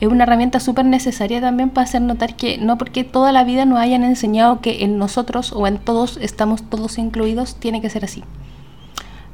Es 0.02 0.10
una 0.10 0.24
herramienta 0.24 0.60
súper 0.60 0.84
necesaria 0.86 1.40
también 1.40 1.70
para 1.70 1.86
hacer 1.86 2.02
notar 2.02 2.36
que 2.36 2.58
no 2.58 2.78
porque 2.78 3.06
toda 3.06 3.32
la 3.32 3.46
vida 3.46 3.64
nos 3.64 3.80
hayan 3.80 4.04
enseñado 4.04 4.60
que 4.60 4.84
en 4.84 4.98
nosotros 4.98 5.54
o 5.54 5.68
en 5.68 5.78
todos 5.78 6.18
estamos 6.18 6.70
todos 6.70 6.98
incluidos, 6.98 7.56
tiene 7.56 7.80
que 7.80 7.90
ser 7.90 8.04
así 8.04 8.24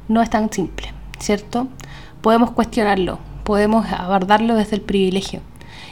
no 0.08 0.22
es 0.22 0.30
tan 0.30 0.52
simple, 0.52 0.92
¿cierto? 1.18 1.68
Podemos 2.20 2.50
cuestionarlo, 2.50 3.18
podemos 3.44 3.90
abordarlo 3.90 4.54
desde 4.54 4.76
el 4.76 4.82
privilegio. 4.82 5.40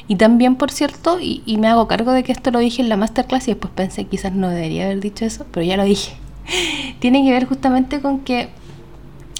Y 0.08 0.16
también, 0.16 0.56
por 0.56 0.70
cierto, 0.70 1.18
y, 1.20 1.56
me 1.58 1.68
hago 1.68 1.86
cargo 1.86 2.12
de 2.12 2.24
que 2.24 2.32
esto 2.32 2.50
lo 2.50 2.58
dije 2.58 2.82
en 2.82 2.88
la 2.88 2.96
masterclass 2.96 3.46
y 3.46 3.52
después 3.52 3.72
pensé 3.74 4.04
quizás 4.04 4.32
no 4.32 4.48
debería 4.48 4.86
haber 4.86 5.00
dicho 5.00 5.24
eso, 5.24 5.46
pero 5.52 5.64
ya 5.64 5.76
lo 5.76 5.84
dije. 5.84 6.14
Tiene 6.98 7.24
que 7.24 7.30
ver 7.30 7.46
justamente 7.46 8.00
con 8.00 8.20
que 8.20 8.48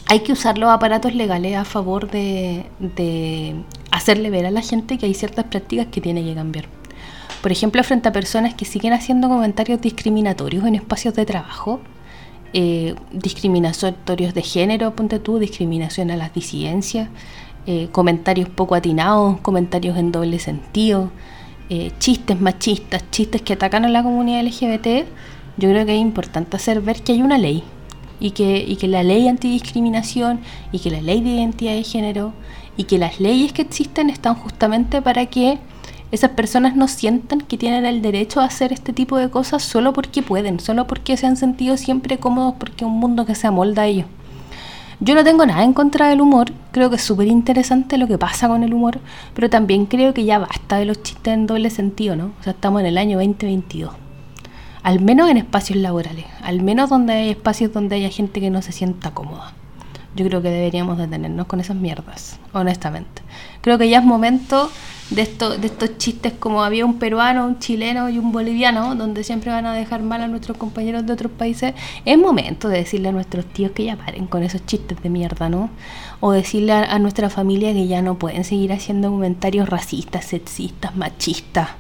hay 0.07 0.21
que 0.21 0.33
usar 0.33 0.59
los 0.59 0.71
aparatos 0.71 1.15
legales 1.15 1.57
a 1.57 1.65
favor 1.65 2.11
de, 2.11 2.67
de 2.79 3.55
hacerle 3.91 4.31
ver 4.31 4.47
a 4.47 4.51
la 4.51 4.63
gente 4.63 4.99
que 4.99 5.07
hay 5.07 5.15
ciertas 5.15 5.45
prácticas 5.47 5.87
que 5.87 6.01
tiene 6.01 6.25
que 6.25 6.35
cambiar. 6.35 6.67
Por 7.43 7.53
ejemplo, 7.53 7.83
frente 7.85 8.09
a 8.09 8.13
personas 8.13 8.55
que 8.55 8.65
siguen 8.65 8.93
haciendo 8.93 9.29
comentarios 9.29 9.81
discriminatorios 9.81 10.65
en 10.67 10.75
espacios 10.75 11.15
de 11.15 11.27
trabajo, 11.27 11.81
eh, 12.53 12.95
discriminatorios 13.13 14.35
de 14.35 14.43
género, 14.43 14.95
ponte 14.97 15.19
tú, 15.19 15.39
discriminación 15.39 16.11
a 16.11 16.17
las 16.17 16.35
disidencias, 16.35 17.09
eh, 17.67 17.89
comentarios 17.93 18.49
poco 18.49 18.75
atinados, 18.75 19.41
comentarios 19.41 19.97
en 19.97 20.13
doble 20.13 20.39
sentido, 20.39 21.11
eh, 21.69 21.93
chistes 21.99 22.41
machistas, 22.41 23.05
chistes 23.11 23.43
que 23.43 23.53
atacan 23.53 23.85
a 23.85 23.89
la 23.89 24.03
comunidad 24.03 24.43
LGBT, 24.43 25.07
yo 25.57 25.69
creo 25.69 25.87
que 25.87 25.95
es 25.95 26.01
importante 26.01 26.57
hacer 26.57 26.81
ver 26.81 27.03
que 27.03 27.13
hay 27.13 27.23
una 27.23 27.39
ley 27.39 27.63
y 28.19 28.33
que, 28.33 28.59
y 28.67 28.77
que 28.77 28.89
la 28.89 29.03
ley 29.03 29.29
antidiscriminación 29.29 30.41
y 30.73 30.81
que 30.81 30.91
la 30.91 31.01
ley 31.01 31.21
de 31.21 31.31
identidad 31.31 31.75
de 31.75 31.85
género 31.85 32.33
y 32.77 32.85
que 32.85 32.99
las 32.99 33.21
leyes 33.21 33.53
que 33.53 33.63
existen 33.63 34.11
están 34.11 34.35
justamente 34.35 35.03
para 35.03 35.27
que 35.27 35.59
esas 36.11 36.31
personas 36.31 36.75
no 36.75 36.89
sientan 36.89 37.41
que 37.41 37.57
tienen 37.57 37.87
el 37.87 38.03
derecho 38.03 38.41
a 38.41 38.45
hacer 38.45 38.73
este 38.73 38.93
tipo 38.93 39.17
de 39.17 39.31
cosas 39.31 39.63
solo 39.63 39.93
porque 39.93 40.23
pueden, 40.23 40.59
solo 40.59 40.87
porque 40.87 41.17
se 41.17 41.27
han 41.27 41.37
sentido 41.37 41.77
siempre 41.77 42.19
cómodos 42.19 42.55
porque 42.59 42.85
un 42.85 42.99
mundo 42.99 43.27
que 43.27 43.35
se 43.35 43.47
amolda 43.47 43.83
a 43.83 43.87
ellos. 43.87 44.07
Yo 45.03 45.15
no 45.15 45.25
tengo 45.25 45.47
nada 45.47 45.65
en 45.65 45.73
contra 45.73 46.09
del 46.09 46.21
humor, 46.21 46.53
creo 46.73 46.91
que 46.91 46.97
es 46.97 47.03
súper 47.03 47.29
interesante 47.29 47.97
lo 47.97 48.07
que 48.07 48.19
pasa 48.19 48.49
con 48.49 48.63
el 48.63 48.75
humor, 48.75 48.99
pero 49.35 49.49
también 49.49 49.87
creo 49.87 50.13
que 50.13 50.25
ya 50.25 50.39
basta 50.39 50.77
de 50.77 50.85
los 50.85 51.03
chistes 51.03 51.33
en 51.33 51.47
doble 51.47 51.71
sentido, 51.71 52.17
¿no? 52.17 52.33
O 52.39 52.43
sea, 52.43 52.53
estamos 52.53 52.81
en 52.81 52.87
el 52.87 52.99
año 52.99 53.17
2022. 53.17 53.95
Al 54.83 55.01
menos 55.01 55.31
en 55.31 55.39
espacios 55.39 55.79
laborales, 55.79 56.27
al 56.43 56.61
menos 56.61 56.91
donde 56.91 57.15
hay 57.15 57.31
espacios 57.31 57.73
donde 57.73 57.97
haya 57.97 58.11
gente 58.11 58.41
que 58.41 58.51
no 58.51 58.61
se 58.61 58.73
sienta 58.73 59.13
cómoda. 59.13 59.53
Yo 60.17 60.27
creo 60.27 60.43
que 60.43 60.51
deberíamos 60.51 60.99
detenernos 60.99 61.47
con 61.47 61.61
esas 61.61 61.77
mierdas, 61.77 62.39
honestamente. 62.53 63.23
Creo 63.63 63.79
que 63.79 63.89
ya 63.89 64.01
es 64.01 64.05
momento 64.05 64.71
de, 65.11 65.27
de 65.59 65.67
estos 65.67 65.99
chistes 65.99 66.33
como 66.39 66.63
había 66.63 66.87
un 66.87 66.99
peruano, 66.99 67.45
un 67.45 67.59
chileno 67.59 68.09
y 68.09 68.19
un 68.19 68.33
boliviano, 68.33 68.95
donde 68.95 69.25
siempre 69.25 69.51
van 69.51 69.67
a 69.67 69.75
dejar 69.75 70.03
mal 70.03 70.23
a 70.23 70.29
nuestros 70.29 70.57
compañeros 70.57 71.05
de 71.07 71.13
otros 71.13 71.33
países, 71.33 71.75
es 72.05 72.19
momento 72.19 72.69
de 72.69 72.79
decirle 72.79 73.09
a 73.09 73.13
nuestros 73.13 73.45
tíos 73.47 73.73
que 73.73 73.85
ya 73.85 73.97
paren 73.97 74.27
con 74.27 74.43
esos 74.43 74.65
chistes 74.67 75.03
de 75.03 75.11
mierda, 75.11 75.49
¿no? 75.49 75.71
O 76.21 76.33
decirle 76.33 76.73
a, 76.73 76.99
nuestra 76.99 77.31
familia 77.31 77.73
que 77.73 77.87
ya 77.87 78.03
no 78.03 78.19
pueden 78.19 78.45
seguir 78.45 78.73
haciendo 78.73 79.11
comentarios 79.11 79.69
racistas, 79.69 80.27
sexistas, 80.27 80.95
machistas, 80.95 81.71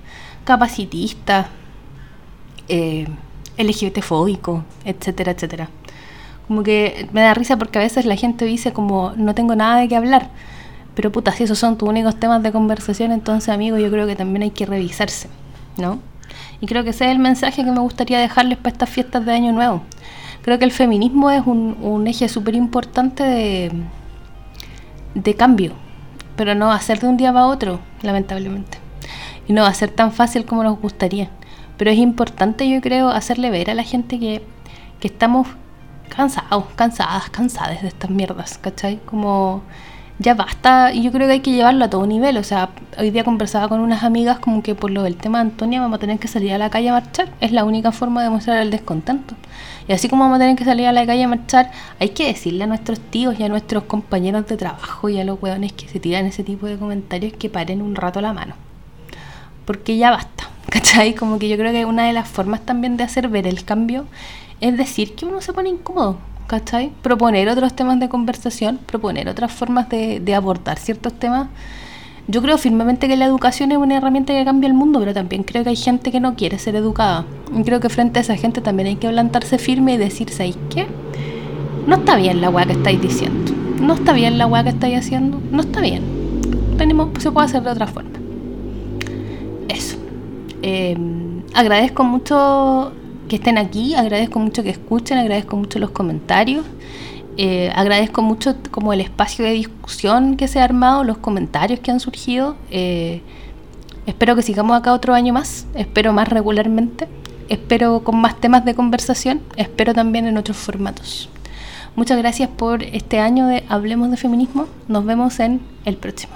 capacitistas, 0.44 1.46
eh, 2.68 3.06
etcétera, 4.84 5.32
etcétera. 5.32 5.68
Como 6.48 6.62
que 6.62 7.08
me 7.12 7.20
da 7.20 7.34
risa 7.34 7.56
porque 7.56 7.78
a 7.78 7.82
veces 7.82 8.06
la 8.06 8.16
gente 8.16 8.44
dice 8.44 8.72
como 8.72 9.12
no 9.16 9.34
tengo 9.34 9.54
nada 9.54 9.80
de 9.80 9.88
qué 9.88 9.96
hablar 9.96 10.30
pero 10.94 11.12
puta, 11.12 11.32
si 11.32 11.44
esos 11.44 11.58
son 11.58 11.78
tus 11.78 11.88
únicos 11.88 12.16
temas 12.16 12.42
de 12.42 12.52
conversación, 12.52 13.12
entonces, 13.12 13.48
amigo, 13.48 13.78
yo 13.78 13.90
creo 13.90 14.06
que 14.06 14.16
también 14.16 14.42
hay 14.42 14.50
que 14.50 14.66
revisarse, 14.66 15.28
¿no? 15.76 16.00
Y 16.60 16.66
creo 16.66 16.84
que 16.84 16.90
ese 16.90 17.06
es 17.06 17.12
el 17.12 17.18
mensaje 17.18 17.64
que 17.64 17.70
me 17.70 17.80
gustaría 17.80 18.18
dejarles 18.18 18.58
para 18.58 18.72
estas 18.72 18.90
fiestas 18.90 19.24
de 19.24 19.32
Año 19.32 19.52
Nuevo. 19.52 19.82
Creo 20.42 20.58
que 20.58 20.64
el 20.64 20.72
feminismo 20.72 21.30
es 21.30 21.46
un, 21.46 21.76
un 21.80 22.06
eje 22.06 22.28
súper 22.28 22.54
importante 22.54 23.22
de, 23.22 23.72
de 25.14 25.34
cambio, 25.34 25.72
pero 26.36 26.54
no 26.54 26.66
va 26.66 26.74
a 26.74 26.80
ser 26.80 27.00
de 27.00 27.08
un 27.08 27.16
día 27.16 27.32
para 27.32 27.46
otro, 27.46 27.80
lamentablemente. 28.02 28.78
Y 29.48 29.52
no 29.52 29.62
va 29.62 29.68
a 29.68 29.74
ser 29.74 29.90
tan 29.90 30.12
fácil 30.12 30.44
como 30.44 30.62
nos 30.62 30.78
gustaría. 30.78 31.30
Pero 31.76 31.90
es 31.90 31.98
importante, 31.98 32.68
yo 32.68 32.80
creo, 32.80 33.08
hacerle 33.08 33.50
ver 33.50 33.70
a 33.70 33.74
la 33.74 33.82
gente 33.82 34.18
que, 34.18 34.42
que 35.00 35.08
estamos 35.08 35.48
cansados, 36.08 36.64
cansadas, 36.76 37.30
cansadas 37.30 37.82
de 37.82 37.88
estas 37.88 38.10
mierdas, 38.10 38.58
¿cachai? 38.58 38.98
Como 39.06 39.62
ya 40.20 40.34
basta, 40.34 40.92
y 40.92 41.02
yo 41.02 41.12
creo 41.12 41.26
que 41.26 41.32
hay 41.32 41.40
que 41.40 41.50
llevarlo 41.50 41.82
a 41.82 41.88
todo 41.88 42.06
nivel, 42.06 42.36
o 42.36 42.44
sea, 42.44 42.68
hoy 42.98 43.10
día 43.10 43.24
conversaba 43.24 43.68
con 43.70 43.80
unas 43.80 44.04
amigas 44.04 44.38
como 44.38 44.62
que 44.62 44.74
por 44.74 44.90
lo 44.90 45.02
del 45.02 45.16
tema 45.16 45.38
de 45.38 45.50
Antonia 45.50 45.80
vamos 45.80 45.96
a 45.96 45.98
tener 45.98 46.18
que 46.18 46.28
salir 46.28 46.52
a 46.52 46.58
la 46.58 46.68
calle 46.68 46.90
a 46.90 46.92
marchar, 46.92 47.30
es 47.40 47.52
la 47.52 47.64
única 47.64 47.90
forma 47.90 48.22
de 48.22 48.28
mostrar 48.28 48.58
el 48.58 48.70
descontento. 48.70 49.34
Y 49.88 49.92
así 49.92 50.10
como 50.10 50.24
vamos 50.24 50.36
a 50.36 50.40
tener 50.40 50.56
que 50.56 50.64
salir 50.66 50.86
a 50.86 50.92
la 50.92 51.06
calle 51.06 51.24
a 51.24 51.28
marchar, 51.28 51.70
hay 51.98 52.10
que 52.10 52.26
decirle 52.26 52.64
a 52.64 52.66
nuestros 52.66 53.00
tíos 53.00 53.40
y 53.40 53.44
a 53.44 53.48
nuestros 53.48 53.84
compañeros 53.84 54.46
de 54.46 54.58
trabajo 54.58 55.08
y 55.08 55.18
a 55.18 55.24
los 55.24 55.42
hueones 55.42 55.72
que 55.72 55.88
se 55.88 55.98
tiran 56.00 56.26
ese 56.26 56.44
tipo 56.44 56.66
de 56.66 56.76
comentarios 56.76 57.32
que 57.32 57.48
paren 57.48 57.80
un 57.80 57.96
rato 57.96 58.20
la 58.20 58.34
mano. 58.34 58.56
Porque 59.64 59.96
ya 59.96 60.10
basta, 60.10 60.50
¿cachai? 60.68 61.14
Como 61.14 61.38
que 61.38 61.48
yo 61.48 61.56
creo 61.56 61.72
que 61.72 61.86
una 61.86 62.06
de 62.06 62.12
las 62.12 62.28
formas 62.28 62.60
también 62.60 62.98
de 62.98 63.04
hacer 63.04 63.28
ver 63.28 63.46
el 63.46 63.64
cambio 63.64 64.04
es 64.60 64.76
decir 64.76 65.14
que 65.14 65.24
uno 65.24 65.40
se 65.40 65.54
pone 65.54 65.70
incómodo, 65.70 66.18
¿cachai? 66.50 66.90
Proponer 67.00 67.48
otros 67.48 67.76
temas 67.76 68.00
de 68.00 68.08
conversación, 68.08 68.80
proponer 68.84 69.28
otras 69.28 69.52
formas 69.52 69.88
de, 69.88 70.18
de 70.18 70.34
abordar 70.34 70.80
ciertos 70.80 71.12
temas. 71.12 71.46
Yo 72.26 72.42
creo 72.42 72.58
firmemente 72.58 73.06
que 73.06 73.16
la 73.16 73.24
educación 73.24 73.70
es 73.70 73.78
una 73.78 73.96
herramienta 73.96 74.32
que 74.32 74.44
cambia 74.44 74.66
el 74.66 74.74
mundo, 74.74 74.98
pero 74.98 75.14
también 75.14 75.44
creo 75.44 75.62
que 75.62 75.70
hay 75.70 75.76
gente 75.76 76.10
que 76.10 76.18
no 76.18 76.34
quiere 76.34 76.58
ser 76.58 76.74
educada. 76.74 77.24
Y 77.56 77.62
creo 77.62 77.78
que 77.78 77.88
frente 77.88 78.18
a 78.18 78.22
esa 78.22 78.36
gente 78.36 78.60
también 78.60 78.88
hay 78.88 78.96
que 78.96 79.08
plantarse 79.08 79.58
firme 79.58 79.94
y 79.94 79.96
decir, 79.96 80.28
¿sabéis 80.30 80.58
qué? 80.70 80.88
No 81.86 81.96
está 81.96 82.16
bien 82.16 82.40
la 82.40 82.50
weá 82.50 82.66
que 82.66 82.72
estáis 82.72 83.00
diciendo. 83.00 83.52
No 83.80 83.94
está 83.94 84.12
bien 84.12 84.36
la 84.36 84.48
weá 84.48 84.64
que 84.64 84.70
estáis 84.70 84.98
haciendo. 84.98 85.40
No 85.52 85.60
está 85.60 85.80
bien. 85.80 86.02
Tenemos, 86.78 87.10
se 87.22 87.30
puede 87.30 87.46
hacer 87.46 87.62
de 87.62 87.70
otra 87.70 87.86
forma. 87.86 88.10
Eso. 89.68 89.96
Eh, 90.62 90.96
agradezco 91.54 92.02
mucho 92.02 92.92
que 93.30 93.36
estén 93.36 93.58
aquí, 93.58 93.94
agradezco 93.94 94.40
mucho 94.40 94.64
que 94.64 94.70
escuchen, 94.70 95.16
agradezco 95.16 95.56
mucho 95.56 95.78
los 95.78 95.90
comentarios, 95.90 96.66
eh, 97.36 97.70
agradezco 97.76 98.22
mucho 98.22 98.56
como 98.72 98.92
el 98.92 99.00
espacio 99.00 99.44
de 99.44 99.52
discusión 99.52 100.36
que 100.36 100.48
se 100.48 100.58
ha 100.58 100.64
armado, 100.64 101.04
los 101.04 101.18
comentarios 101.18 101.78
que 101.78 101.92
han 101.92 102.00
surgido. 102.00 102.56
Eh, 102.72 103.22
espero 104.04 104.34
que 104.34 104.42
sigamos 104.42 104.76
acá 104.76 104.92
otro 104.92 105.14
año 105.14 105.32
más, 105.32 105.68
espero 105.76 106.12
más 106.12 106.28
regularmente, 106.28 107.06
espero 107.48 108.02
con 108.02 108.20
más 108.20 108.40
temas 108.40 108.64
de 108.64 108.74
conversación, 108.74 109.42
espero 109.54 109.94
también 109.94 110.26
en 110.26 110.36
otros 110.36 110.56
formatos. 110.56 111.30
Muchas 111.94 112.18
gracias 112.18 112.48
por 112.48 112.82
este 112.82 113.20
año 113.20 113.46
de 113.46 113.62
Hablemos 113.68 114.10
de 114.10 114.16
Feminismo, 114.16 114.66
nos 114.88 115.04
vemos 115.04 115.38
en 115.38 115.60
el 115.84 115.96
próximo. 115.96 116.32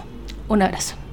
Un 0.49 0.63
abrazo. 0.63 1.04